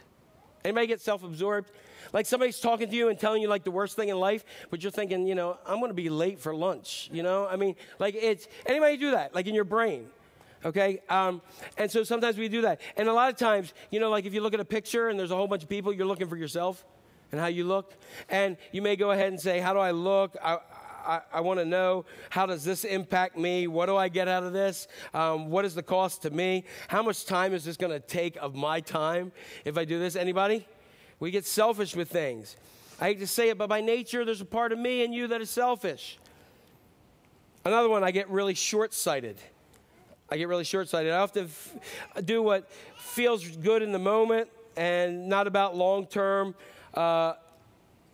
[0.64, 1.72] Anybody get self absorbed?
[2.14, 4.82] Like somebody's talking to you and telling you like the worst thing in life, but
[4.82, 7.10] you're thinking, you know, I'm going to be late for lunch.
[7.12, 10.08] You know, I mean, like it's anybody do that, like in your brain.
[10.66, 11.42] Okay, um,
[11.78, 14.34] and so sometimes we do that, and a lot of times, you know, like if
[14.34, 16.36] you look at a picture and there's a whole bunch of people, you're looking for
[16.36, 16.84] yourself
[17.32, 17.94] and how you look,
[18.28, 20.36] and you may go ahead and say, "How do I look?
[20.44, 20.58] I,
[21.08, 23.68] I, I want to know how does this impact me?
[23.68, 24.88] What do I get out of this?
[25.14, 26.66] Um, what is the cost to me?
[26.90, 29.32] How much time is this going to take of my time
[29.64, 30.16] if I do this?
[30.18, 30.68] Anybody?
[31.20, 32.58] We get selfish with things.
[33.00, 35.28] I hate to say it, but by nature, there's a part of me and you
[35.28, 36.20] that is selfish.
[37.64, 39.38] Another one, I get really short sighted.
[40.30, 41.14] I get really short sighted.
[41.14, 46.54] I often f- do what feels good in the moment and not about long term.
[46.94, 47.34] Uh,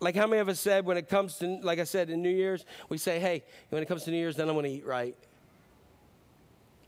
[0.04, 2.30] like how many of us said when it comes to, like I said, in New
[2.30, 4.86] Year's, we say, hey, when it comes to New Year's, then I'm going to eat
[4.86, 5.16] right.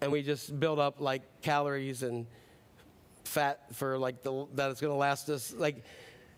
[0.02, 2.28] And we just build up like calories and
[3.24, 5.84] fat for like the, that it's going to last us, like,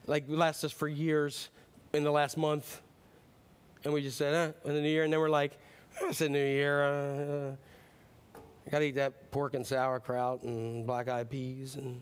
[0.05, 1.49] like last us for years
[1.93, 2.81] in the last month.
[3.83, 4.33] And we just said,
[4.65, 5.03] eh, in the New Year.
[5.03, 5.57] And then we're like,
[6.01, 6.83] it's a New Year.
[6.83, 7.55] Uh,
[8.67, 12.01] I got to eat that pork and sauerkraut and black eyed peas and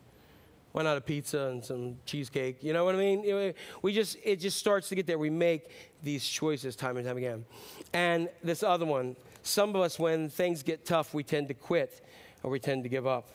[0.75, 2.61] why not a pizza and some cheesecake?
[2.61, 3.53] You know what I mean?
[3.81, 5.17] We just, it just starts to get there.
[5.17, 5.69] We make
[6.03, 7.45] these choices time and time again.
[7.93, 12.05] And this other one, some of us, when things get tough, we tend to quit
[12.43, 13.29] or we tend to give up.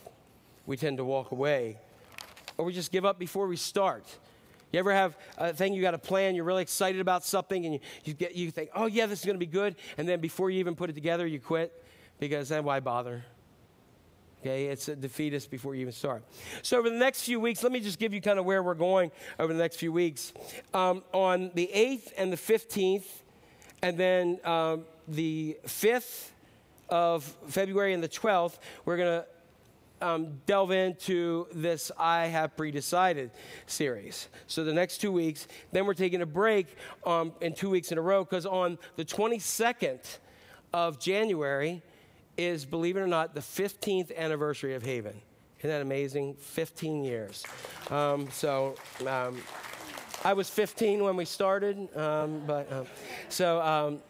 [0.67, 1.79] We tend to walk away
[2.59, 4.05] or we just give up before we start.
[4.71, 7.73] You ever have a thing you got a plan, you're really excited about something, and
[7.73, 9.77] you, you, get, you think, oh, yeah, this is going to be good.
[9.97, 11.73] And then before you even put it together, you quit
[12.19, 13.25] because then why bother?
[14.41, 16.25] Okay, it's a defeatist before you even start.
[16.63, 18.73] So, over the next few weeks, let me just give you kind of where we're
[18.73, 20.33] going over the next few weeks.
[20.73, 23.05] Um, on the 8th and the 15th,
[23.83, 26.31] and then um, the 5th
[26.89, 28.57] of February and the 12th,
[28.87, 29.27] we're going to
[30.07, 33.31] um, delve into this I Have Pre-Decided
[33.67, 34.29] series.
[34.47, 37.99] So the next two weeks, then we're taking a break um, in two weeks in
[37.99, 40.19] a row because on the 22nd
[40.73, 41.83] of January
[42.37, 45.21] is, believe it or not, the 15th anniversary of Haven.
[45.59, 46.35] Isn't that amazing?
[46.35, 47.45] 15 years.
[47.91, 48.77] Um, so
[49.07, 49.43] um,
[50.25, 52.87] I was 15 when we started, um, but um,
[53.29, 54.01] so.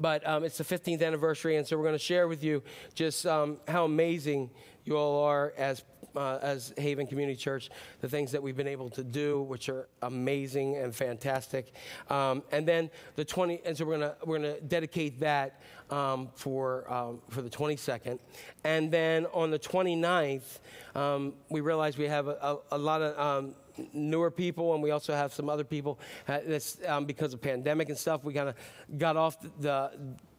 [0.00, 2.62] But um, it's the 15th anniversary, and so we're going to share with you
[2.94, 4.50] just um, how amazing
[4.84, 5.82] you all are as
[6.16, 9.88] uh, as Haven Community Church, the things that we've been able to do, which are
[10.02, 11.72] amazing and fantastic.
[12.08, 15.60] Um, and then the 20, and so we're gonna we're gonna dedicate that
[15.90, 18.18] um, for um, for the 22nd,
[18.64, 20.58] and then on the 29th,
[20.94, 23.54] um, we realize we have a, a, a lot of um,
[23.92, 25.98] newer people, and we also have some other people.
[26.28, 28.24] Uh, that's um, because of pandemic and stuff.
[28.24, 28.54] We kind of
[28.98, 29.92] got off the,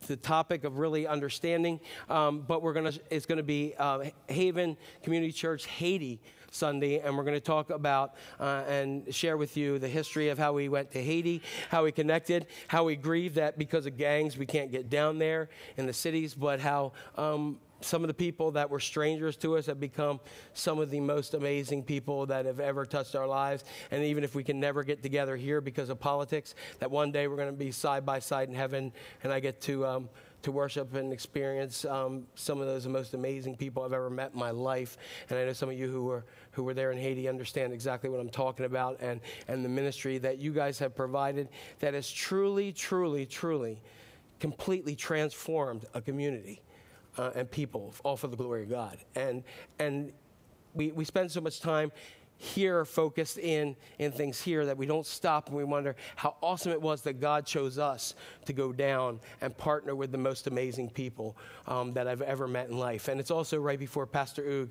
[0.08, 1.80] the topic of really understanding.
[2.10, 6.20] Um, but we're gonna it's gonna be uh, Haven Community Church Haiti
[6.56, 10.38] Sunday, and we're going to talk about uh, and share with you the history of
[10.38, 14.38] how we went to Haiti, how we connected, how we grieved that because of gangs
[14.38, 18.52] we can't get down there in the cities, but how um, some of the people
[18.52, 20.20] that were strangers to us have become
[20.54, 23.64] some of the most amazing people that have ever touched our lives.
[23.92, 27.28] And even if we can never get together here because of politics, that one day
[27.28, 28.92] we're going to be side by side in heaven,
[29.24, 29.86] and I get to.
[29.86, 30.10] Um,
[30.42, 34.40] to worship and experience um, some of those most amazing people I've ever met in
[34.40, 34.96] my life.
[35.28, 38.12] And I know some of you who were, who were there in Haiti understand exactly
[38.12, 41.50] what I'm talking about and, and the ministry that you guys have provided
[41.80, 43.82] that has truly, truly, truly
[44.40, 46.62] completely transformed a community
[47.18, 48.98] uh, and people, all for the glory of God.
[49.16, 49.44] And,
[49.80, 50.12] and
[50.74, 51.92] we, we spend so much time
[52.38, 56.72] here focused in in things here that we don't stop and we wonder how awesome
[56.74, 58.14] it was that god chose us
[58.46, 61.38] to go down and partner with the most amazing people
[61.68, 63.08] um, that i've ever met in life.
[63.08, 64.70] And it's also right before pastor oog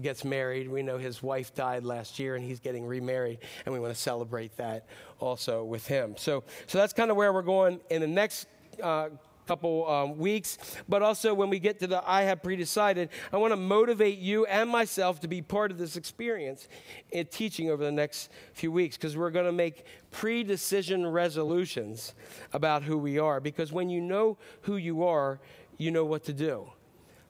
[0.00, 0.68] gets married.
[0.68, 4.00] We know his wife died last year and he's getting remarried and we want to
[4.00, 4.86] celebrate that
[5.18, 6.14] also with him.
[6.16, 7.80] So so that's kind of where we're going.
[7.90, 8.46] In the next
[8.82, 9.08] uh,
[9.46, 10.58] couple um, weeks.
[10.88, 14.46] But also, when we get to the I have pre-decided, I want to motivate you
[14.46, 16.68] and myself to be part of this experience
[17.10, 22.14] in teaching over the next few weeks because we're going to make pre decision resolutions
[22.52, 23.40] about who we are.
[23.40, 25.40] Because when you know who you are,
[25.78, 26.70] you know what to do.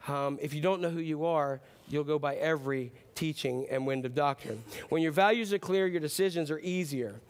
[0.09, 4.07] Um, if you don't know who you are, you'll go by every teaching and wind
[4.07, 4.63] of doctrine.
[4.89, 7.21] When your values are clear, your decisions are easier.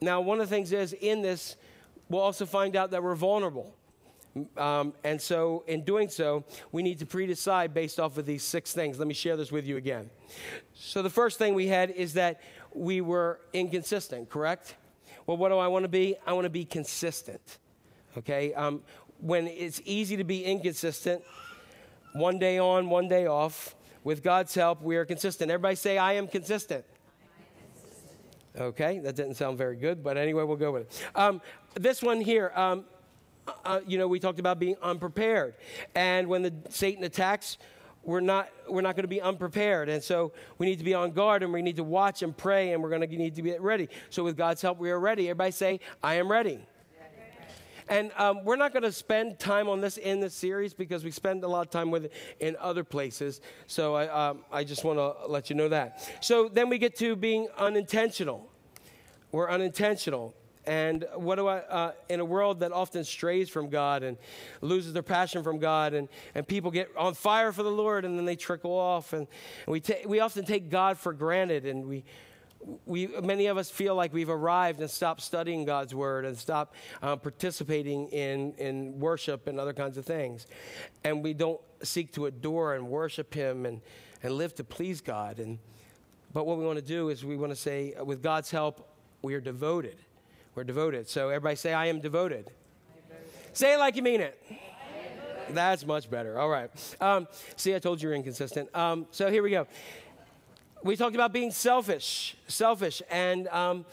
[0.00, 1.56] Now, one of the things is in this
[2.08, 3.74] we'll also find out that we're vulnerable.
[4.56, 8.42] Um, and so, in doing so, we need to pre decide based off of these
[8.42, 8.98] six things.
[8.98, 10.10] Let me share this with you again.
[10.74, 12.40] So, the first thing we had is that
[12.72, 14.74] we were inconsistent, correct?
[15.26, 16.16] Well, what do I want to be?
[16.26, 17.58] I want to be consistent.
[18.18, 18.52] Okay?
[18.54, 18.82] Um,
[19.20, 21.22] when it's easy to be inconsistent,
[22.12, 25.50] one day on, one day off, with God's help, we are consistent.
[25.50, 26.84] Everybody say, I am consistent.
[28.56, 31.10] Okay, that didn't sound very good, but anyway, we'll go with it.
[31.16, 31.40] Um,
[31.74, 32.84] this one here, um,
[33.64, 35.54] uh, you know, we talked about being unprepared.
[35.94, 37.58] And when the Satan attacks,
[38.02, 39.88] we're not, we're not going to be unprepared.
[39.88, 42.72] And so we need to be on guard and we need to watch and pray
[42.72, 43.88] and we're going to need to be ready.
[44.10, 45.28] So with God's help, we are ready.
[45.28, 46.60] Everybody say, I am ready.
[47.86, 51.10] And um, we're not going to spend time on this in this series because we
[51.10, 53.42] spend a lot of time with it in other places.
[53.66, 56.08] So I, um, I just want to let you know that.
[56.22, 58.50] So then we get to being unintentional.
[59.32, 60.34] We're unintentional.
[60.66, 64.16] And what do I, uh, in a world that often strays from God and
[64.60, 68.18] loses their passion from God, and, and people get on fire for the Lord and
[68.18, 69.26] then they trickle off, and,
[69.66, 72.04] and we, ta- we often take God for granted, and we,
[72.86, 76.74] we, many of us feel like we've arrived and stopped studying God's word and stopped
[77.02, 80.46] uh, participating in, in worship and other kinds of things.
[81.04, 83.80] And we don't seek to adore and worship Him and,
[84.22, 85.38] and live to please God.
[85.38, 85.58] And,
[86.32, 88.88] but what we want to do is we want to say, with God's help,
[89.22, 89.96] we are devoted.
[90.54, 91.08] We're devoted.
[91.08, 92.50] So everybody say, I am devoted.
[93.52, 94.40] Say it like you mean it.
[95.50, 96.38] That's much better.
[96.38, 96.70] All right.
[97.00, 98.74] Um, see, I told you you're inconsistent.
[98.74, 99.66] Um, so here we go
[100.84, 103.86] we talked about being selfish, selfish, and um,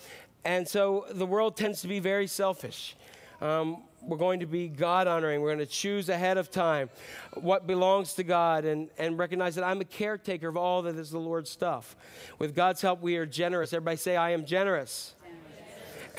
[0.43, 2.95] and so the world tends to be very selfish.
[3.39, 5.41] Um, we're going to be God honoring.
[5.41, 6.89] We're going to choose ahead of time
[7.35, 11.11] what belongs to God and, and recognize that I'm a caretaker of all that is
[11.11, 11.95] the Lord's stuff.
[12.39, 13.73] With God's help, we are generous.
[13.73, 15.13] Everybody say, I am generous.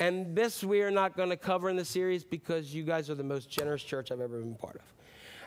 [0.03, 3.15] And this we are not going to cover in the series because you guys are
[3.15, 4.81] the most generous church I've ever been part of.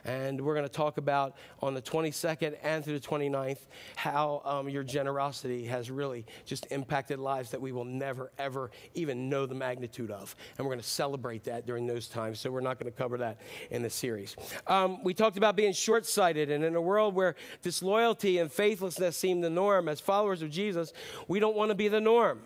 [0.06, 3.58] And we're going to talk about on the 22nd and through the 29th
[3.96, 9.28] how um, your generosity has really just impacted lives that we will never, ever even
[9.28, 10.36] know the magnitude of.
[10.56, 12.38] And we're going to celebrate that during those times.
[12.38, 14.36] So we're not going to cover that in the series.
[14.68, 16.50] Um, we talked about being short sighted.
[16.50, 20.92] And in a world where disloyalty and faithlessness seem the norm, as followers of Jesus,
[21.26, 22.42] we don't want to be the norm.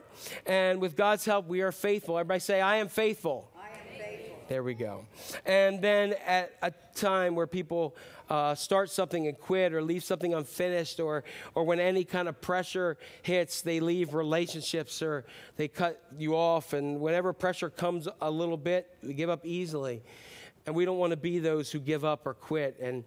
[0.47, 2.19] And with God's help, we are faithful.
[2.19, 3.50] Everybody say, I am faithful.
[4.51, 5.07] There we go.
[5.47, 7.95] And then at a time where people
[8.29, 11.23] uh, start something and quit or leave something unfinished, or,
[11.55, 15.25] or when any kind of pressure hits, they leave relationships or
[15.57, 16.73] they cut you off.
[16.73, 20.03] And whenever pressure comes a little bit, we give up easily.
[20.67, 22.77] And we don't want to be those who give up or quit.
[22.83, 23.05] And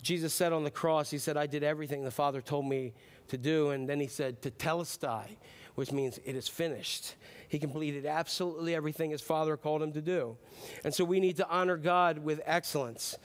[0.00, 2.94] Jesus said on the cross, He said, I did everything the Father told me
[3.28, 3.68] to do.
[3.68, 5.36] And then He said, Tetelestai,
[5.74, 7.16] which means it is finished.
[7.48, 10.36] He completed absolutely everything his father called him to do.
[10.84, 13.16] And so we need to honor God with excellence,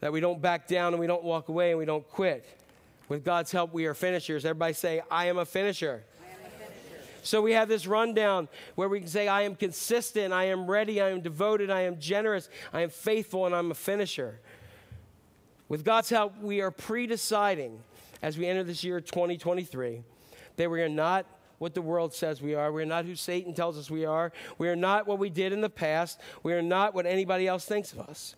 [0.00, 2.46] that we don't back down and we don't walk away and we don't quit.
[3.08, 4.44] With God's help, we are finishers.
[4.44, 6.04] Everybody say, I am a finisher.
[7.22, 11.00] So we have this rundown where we can say, I am consistent, I am ready,
[11.00, 14.40] I am devoted, I am generous, I am faithful, and I'm a finisher.
[15.70, 17.82] With God's help, we are pre deciding
[18.20, 20.02] as we enter this year 2023
[20.56, 21.24] that we are not
[21.58, 22.72] what the world says we are.
[22.72, 24.32] We're not who Satan tells us we are.
[24.58, 26.20] We are not what we did in the past.
[26.42, 28.36] We are not what anybody else thinks of us.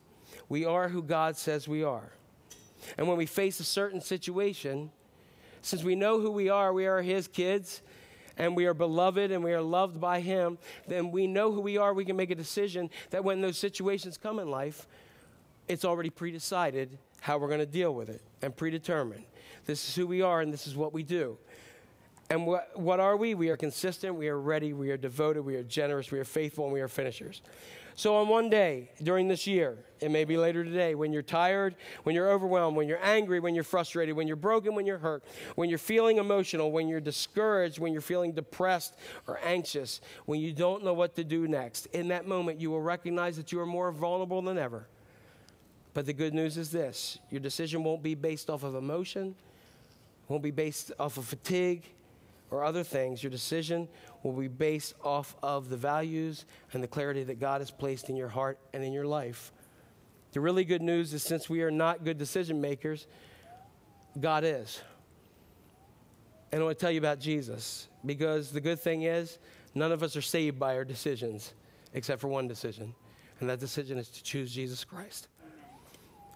[0.49, 2.13] We are who God says we are.
[2.99, 4.91] And when we face a certain situation,
[5.63, 7.83] since we know who we are, we are His kids,
[8.39, 11.79] and we are beloved and we are loved by Him, then we know who we
[11.79, 11.95] are.
[11.95, 14.87] We can make a decision that when those situations come in life,
[15.69, 19.25] it's already pre decided how we're going to deal with it and predetermined.
[19.65, 21.39] This is who we are and this is what we do.
[22.29, 23.35] And what, what are we?
[23.35, 26.65] We are consistent, we are ready, we are devoted, we are generous, we are faithful,
[26.65, 27.41] and we are finishers.
[27.95, 31.77] So, on one day during this year, it may be later today, when you're tired,
[32.03, 35.25] when you're overwhelmed, when you're angry, when you're frustrated, when you're broken, when you're hurt,
[35.55, 38.95] when you're feeling emotional, when you're discouraged, when you're feeling depressed
[39.27, 42.83] or anxious, when you don't know what to do next, in that moment, you will
[42.83, 44.89] recognize that you are more vulnerable than ever.
[45.95, 49.37] But the good news is this your decision won't be based off of emotion,
[50.29, 51.85] won't be based off of fatigue
[52.51, 53.89] or other things, your decision
[54.23, 58.17] will be based off of the values and the clarity that God has placed in
[58.17, 59.53] your heart and in your life.
[60.33, 63.07] The really good news is since we are not good decision makers,
[64.21, 64.81] God is.
[66.53, 69.39] And I want to tell you about Jesus because the good thing is,
[69.75, 71.55] none of us are saved by our decisions
[71.95, 72.95] except for one decision,
[73.41, 75.29] and that decision is to choose Jesus Christ.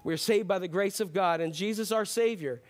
[0.02, 2.62] We're saved by the grace of God, and Jesus, our Savior,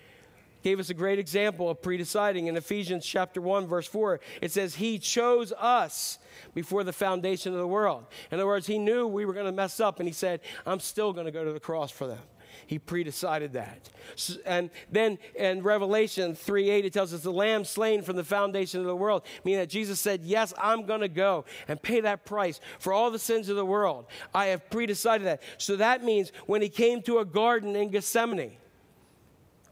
[0.63, 2.47] gave us a great example of pre-deciding.
[2.47, 6.19] In Ephesians chapter 1 verse 4 it says he chose us
[6.55, 8.07] before the foundation of the world.
[8.31, 10.81] In other words he knew we were going to mess up and he said i'm
[10.81, 12.21] still going to go to the cross for them.
[12.67, 13.89] He pre-decided that.
[14.15, 18.25] So, and then in revelation 3 8 it tells us the lamb slain from the
[18.25, 22.01] foundation of the world meaning that jesus said yes i'm going to go and pay
[22.01, 24.07] that price for all the sins of the world.
[24.35, 25.43] I have pre-decided that.
[25.59, 28.57] So that means when he came to a garden in gethsemane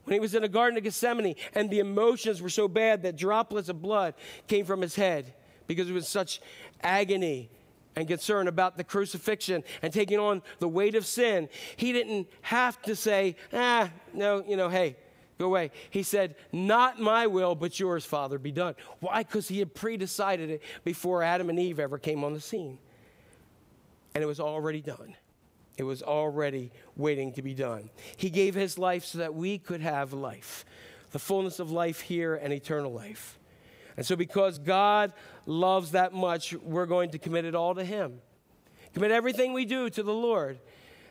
[0.09, 3.15] when he was in the Garden of Gethsemane, and the emotions were so bad that
[3.15, 4.15] droplets of blood
[4.47, 5.35] came from his head
[5.67, 6.41] because it was such
[6.81, 7.51] agony
[7.95, 11.47] and concern about the crucifixion and taking on the weight of sin.
[11.77, 14.95] He didn't have to say, ah, no, you know, hey,
[15.37, 15.69] go away.
[15.91, 18.73] He said, Not my will, but yours, Father, be done.
[19.01, 19.21] Why?
[19.21, 22.79] Because he had pre decided it before Adam and Eve ever came on the scene.
[24.15, 25.15] And it was already done.
[25.79, 27.89] It was already waiting to be done.
[28.17, 30.65] He gave his life so that we could have life,
[31.11, 33.39] the fullness of life here and eternal life.
[33.95, 35.13] And so, because God
[35.45, 38.19] loves that much, we're going to commit it all to Him.
[38.93, 40.59] Commit everything we do to the Lord.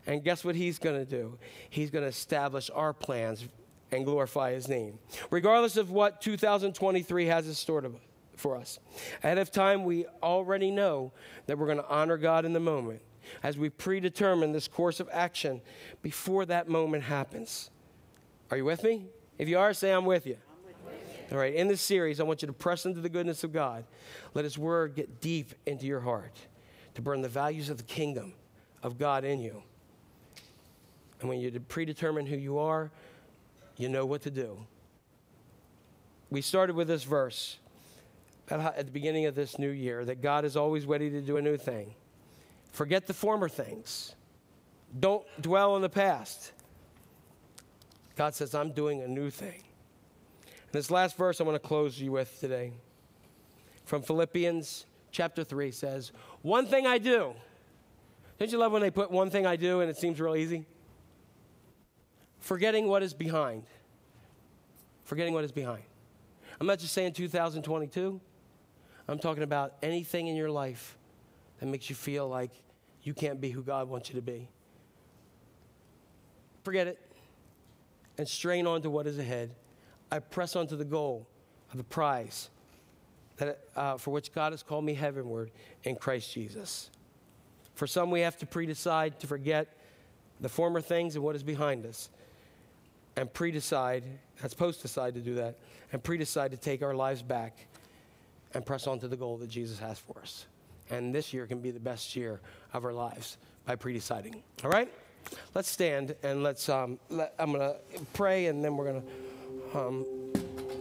[0.06, 1.38] And guess what He's going to do?
[1.68, 3.46] He's going to establish our plans
[3.90, 4.98] and glorify His name.
[5.30, 7.90] Regardless of what 2023 has in store
[8.36, 8.78] for us,
[9.22, 11.12] ahead of time, we already know
[11.46, 13.00] that we're going to honor God in the moment
[13.42, 15.60] as we predetermine this course of action
[16.02, 17.70] before that moment happens.
[18.50, 19.06] Are you with me?
[19.38, 20.36] If you are, say, I'm with you.
[21.30, 23.84] All right, in this series, I want you to press into the goodness of God.
[24.32, 26.34] Let His word get deep into your heart
[26.94, 28.32] to burn the values of the kingdom
[28.82, 29.62] of God in you.
[31.20, 32.90] And when you predetermine who you are,
[33.76, 34.66] you know what to do.
[36.30, 37.58] We started with this verse
[38.50, 41.42] at the beginning of this new year that God is always ready to do a
[41.42, 41.94] new thing.
[42.78, 44.14] Forget the former things.
[45.00, 46.52] Don't dwell on the past.
[48.14, 49.64] God says, I'm doing a new thing.
[50.44, 52.70] And this last verse I want to close you with today
[53.84, 57.34] from Philippians chapter 3 says, One thing I do.
[58.38, 60.64] Don't you love when they put one thing I do and it seems real easy?
[62.38, 63.64] Forgetting what is behind.
[65.02, 65.82] Forgetting what is behind.
[66.60, 68.20] I'm not just saying 2022,
[69.08, 70.96] I'm talking about anything in your life
[71.58, 72.52] that makes you feel like
[73.08, 74.50] you can't be who God wants you to be.
[76.62, 77.00] Forget it
[78.18, 79.54] and strain on to what is ahead.
[80.12, 81.26] I press on to the goal
[81.72, 82.50] of the prize
[83.38, 85.50] that, uh, for which God has called me heavenward
[85.84, 86.90] in Christ Jesus.
[87.76, 89.74] For some, we have to pre decide to forget
[90.42, 92.10] the former things and what is behind us,
[93.16, 94.04] and pre decide,
[94.42, 95.56] that's post decide to do that,
[95.92, 97.68] and pre decide to take our lives back
[98.52, 100.44] and press on to the goal that Jesus has for us.
[100.90, 102.40] And this year can be the best year
[102.72, 103.36] of our lives
[103.66, 104.42] by pre deciding.
[104.64, 104.88] All right?
[105.54, 107.76] Let's stand and let's, um, let, I'm going to
[108.14, 110.06] pray and then we're going to um,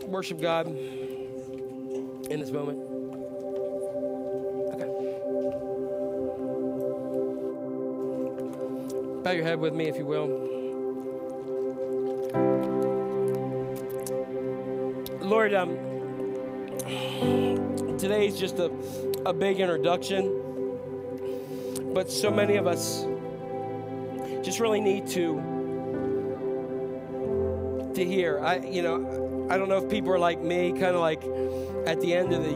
[0.06, 2.80] worship God in this moment.
[4.74, 4.88] Okay.
[9.24, 10.28] Bow your head with me, if you will.
[15.22, 15.76] Lord, um,
[17.98, 18.72] today is just a,
[19.26, 20.32] a big introduction,
[21.94, 23.06] but so many of us
[24.44, 25.56] just really need to
[27.96, 28.40] to hear.
[28.40, 31.24] I, you know, I don't know if people are like me, kind of like
[31.88, 32.52] at the end of the,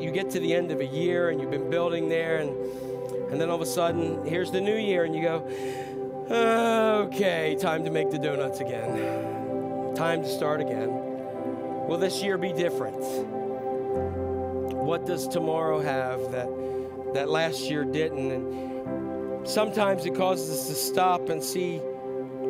[0.00, 2.50] you, get to the end of a year and you've been building there, and
[3.32, 5.46] and then all of a sudden here's the new year, and you go,
[7.06, 10.90] okay, time to make the donuts again, time to start again.
[11.88, 13.41] Will this year be different?
[14.92, 16.50] What does tomorrow have that
[17.14, 18.30] that last year didn't?
[18.30, 21.78] And sometimes it causes us to stop and see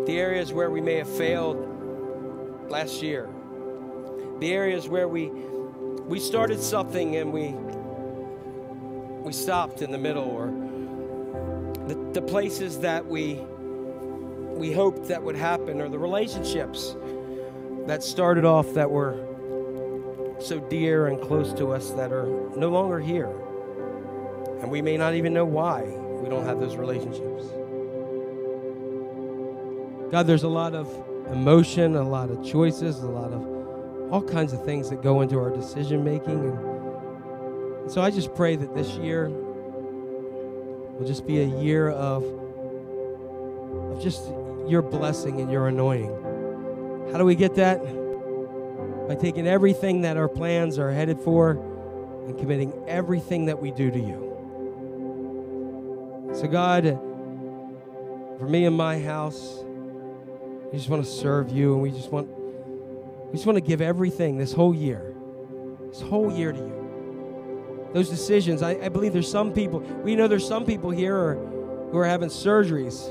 [0.06, 3.28] the areas where we may have failed last year.
[4.40, 7.50] The areas where we we started something and we
[9.24, 10.46] we stopped in the middle or
[11.86, 13.34] the, the places that we
[14.56, 16.96] we hoped that would happen or the relationships
[17.86, 19.31] that started off that were
[20.44, 23.30] so dear and close to us that are no longer here.
[24.60, 27.44] And we may not even know why we don't have those relationships.
[30.10, 30.88] God, there's a lot of
[31.32, 35.38] emotion, a lot of choices, a lot of all kinds of things that go into
[35.38, 36.44] our decision making.
[37.82, 42.22] And so I just pray that this year will just be a year of,
[43.92, 44.28] of just
[44.68, 47.10] your blessing and your anointing.
[47.10, 48.01] How do we get that?
[49.08, 51.50] By taking everything that our plans are headed for
[52.26, 54.28] and committing everything that we do to you.
[56.34, 56.84] So, God,
[58.38, 59.58] for me and my house,
[60.70, 63.80] we just want to serve you and we just want we just want to give
[63.80, 65.14] everything this whole year.
[65.88, 67.90] This whole year to you.
[67.94, 71.96] Those decisions, I, I believe there's some people, we know there's some people here who
[71.98, 73.08] are having surgeries,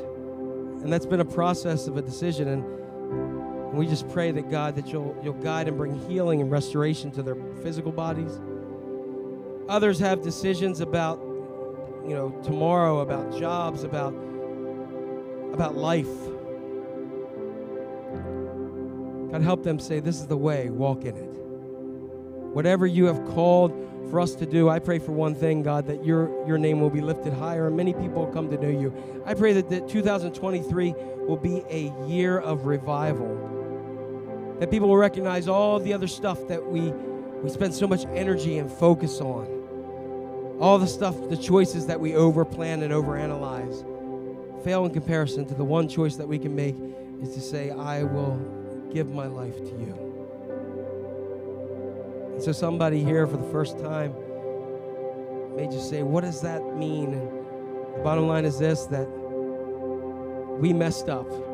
[0.84, 2.48] and that's been a process of a decision.
[2.48, 2.81] And,
[3.72, 7.10] and we just pray that God, that you'll, you'll guide and bring healing and restoration
[7.12, 8.38] to their physical bodies.
[9.70, 11.20] Others have decisions about,
[12.06, 14.14] you know, tomorrow, about jobs, about,
[15.54, 16.06] about life.
[19.32, 21.30] God, help them say, This is the way, walk in it.
[22.54, 23.72] Whatever you have called
[24.10, 26.90] for us to do, I pray for one thing, God, that your, your name will
[26.90, 28.94] be lifted higher and many people will come to know you.
[29.26, 30.94] I pray that, that 2023
[31.26, 33.60] will be a year of revival.
[34.62, 36.92] That people will recognize all the other stuff that we,
[37.42, 40.58] we spend so much energy and focus on.
[40.62, 43.84] All the stuff, the choices that we overplan and overanalyze
[44.64, 46.76] fail in comparison to the one choice that we can make
[47.24, 48.38] is to say, I will
[48.94, 49.98] give my life to you.
[52.34, 54.14] And so, somebody here for the first time
[55.56, 57.14] may just say, What does that mean?
[57.14, 59.08] And the bottom line is this that
[60.60, 61.51] we messed up.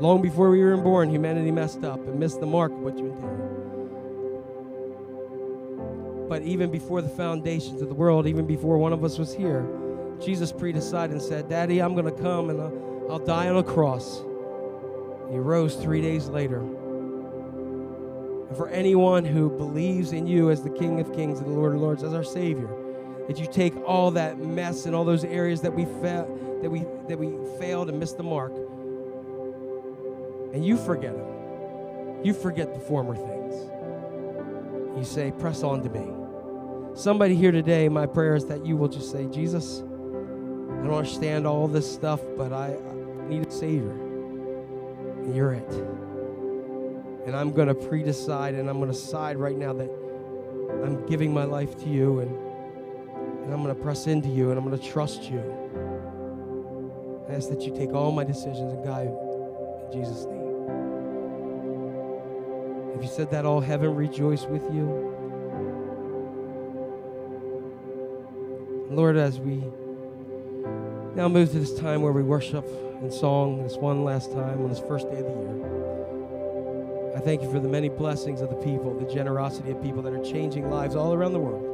[0.00, 3.06] Long before we were born, humanity messed up and missed the mark of what you
[3.06, 3.50] intended.
[6.26, 9.66] But even before the foundations of the world, even before one of us was here,
[10.18, 13.62] Jesus pre-decided and said, Daddy, I'm going to come and I'll, I'll die on a
[13.62, 14.22] cross.
[15.30, 16.60] He rose three days later.
[18.48, 21.74] And for anyone who believes in you as the King of Kings and the Lord
[21.74, 22.70] of Lords, as our Savior,
[23.28, 26.26] that you take all that mess and all those areas that we fa-
[26.62, 28.52] that we that we failed and missed the mark,
[30.52, 32.24] and you forget them.
[32.24, 33.54] You forget the former things.
[34.96, 36.06] You say, "Press on to me."
[36.94, 41.46] Somebody here today, my prayer is that you will just say, "Jesus, I don't understand
[41.46, 44.10] all this stuff, but I, I need a Savior."
[45.30, 45.70] and you're it.
[47.26, 49.90] And I'm going to pre decide and I'm going to decide right now that
[50.82, 52.30] I'm giving my life to you and,
[53.44, 55.40] and I'm going to press into you and I'm going to trust you.
[57.28, 60.39] I ask that you take all my decisions and guide in Jesus' name.
[62.94, 65.16] If you said that, all heaven rejoice with you.
[68.90, 69.62] Lord, as we
[71.14, 72.66] now move to this time where we worship
[73.00, 77.42] in song this one last time on this first day of the year, I thank
[77.42, 80.70] you for the many blessings of the people, the generosity of people that are changing
[80.70, 81.70] lives all around the world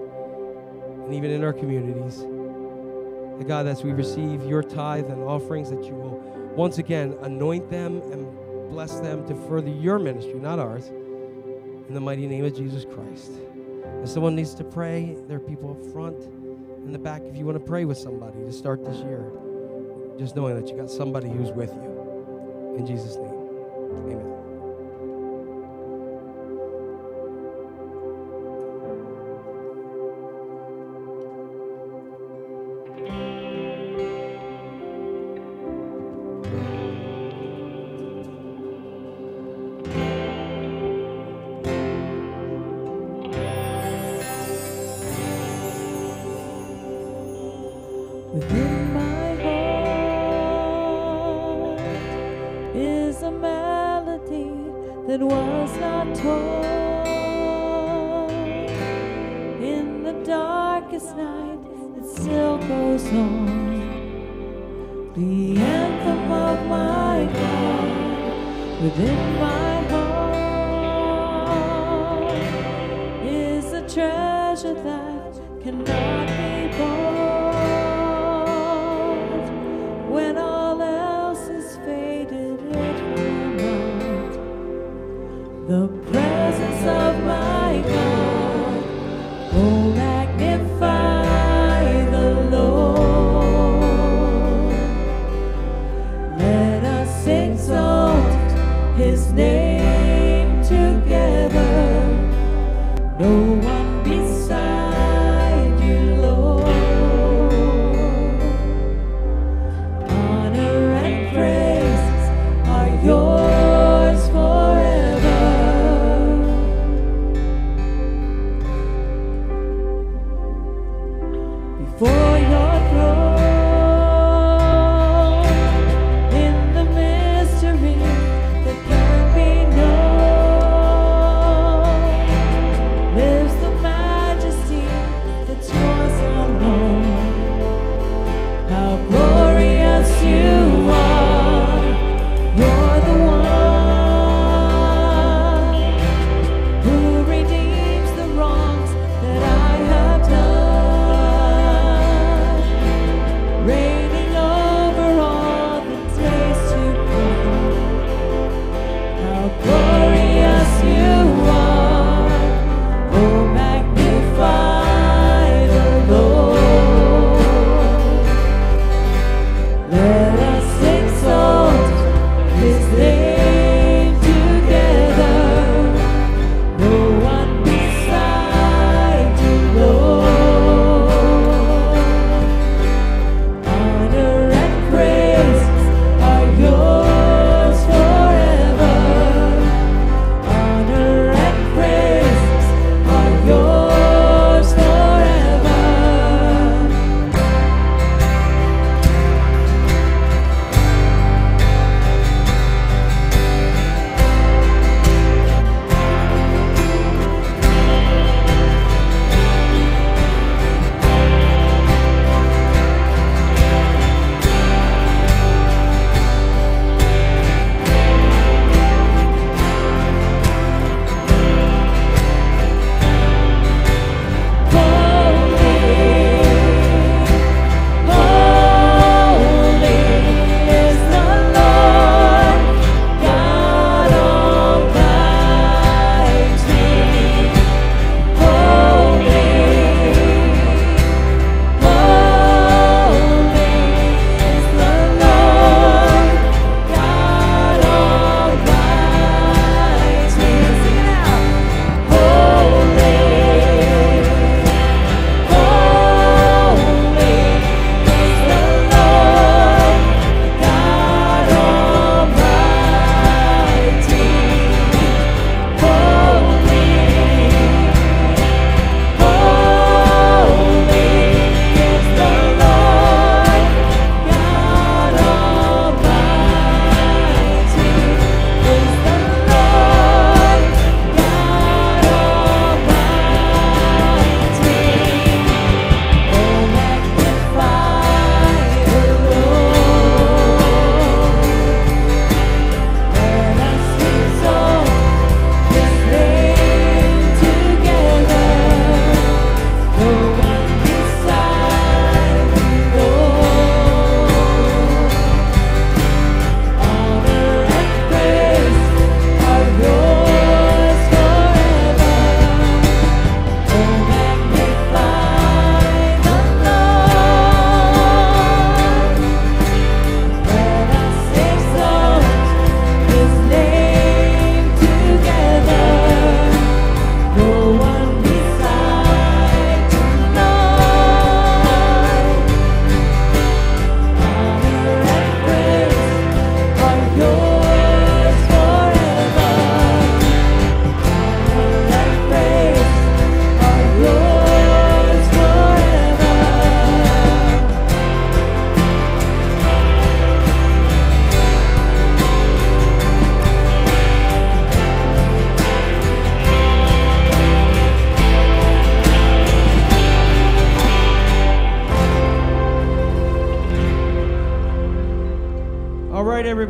[1.07, 2.19] and even in our communities.
[2.19, 6.19] And God, as we receive your tithe and offerings, that you will
[6.57, 8.27] once again anoint them and
[8.71, 10.91] bless them to further your ministry, not ours
[11.89, 13.33] in the mighty name of Jesus Christ.
[14.03, 16.25] If someone needs to pray, there are people up front
[16.85, 19.31] in the back if you want to pray with somebody to start this year.
[20.19, 22.75] Just knowing that you got somebody who's with you.
[22.79, 23.35] In Jesus' name,
[24.13, 24.36] amen.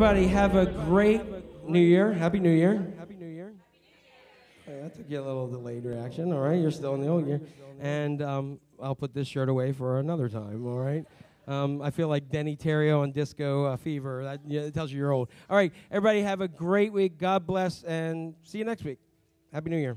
[0.07, 1.21] Everybody, have a great
[1.69, 2.13] New Year.
[2.13, 2.95] Happy New Year.
[2.97, 3.53] Happy New Year.
[4.65, 6.33] That took you a little delayed reaction.
[6.33, 7.41] All right, you're still in the old year,
[7.81, 10.65] and um, I'll put this shirt away for another time.
[10.65, 11.05] All right.
[11.49, 14.23] Um, I feel like Denny Terrio on Disco uh, Fever.
[14.23, 15.29] That yeah, tells you you're old.
[15.51, 17.19] All right, everybody, have a great week.
[17.19, 18.99] God bless, and see you next week.
[19.53, 19.97] Happy New Year.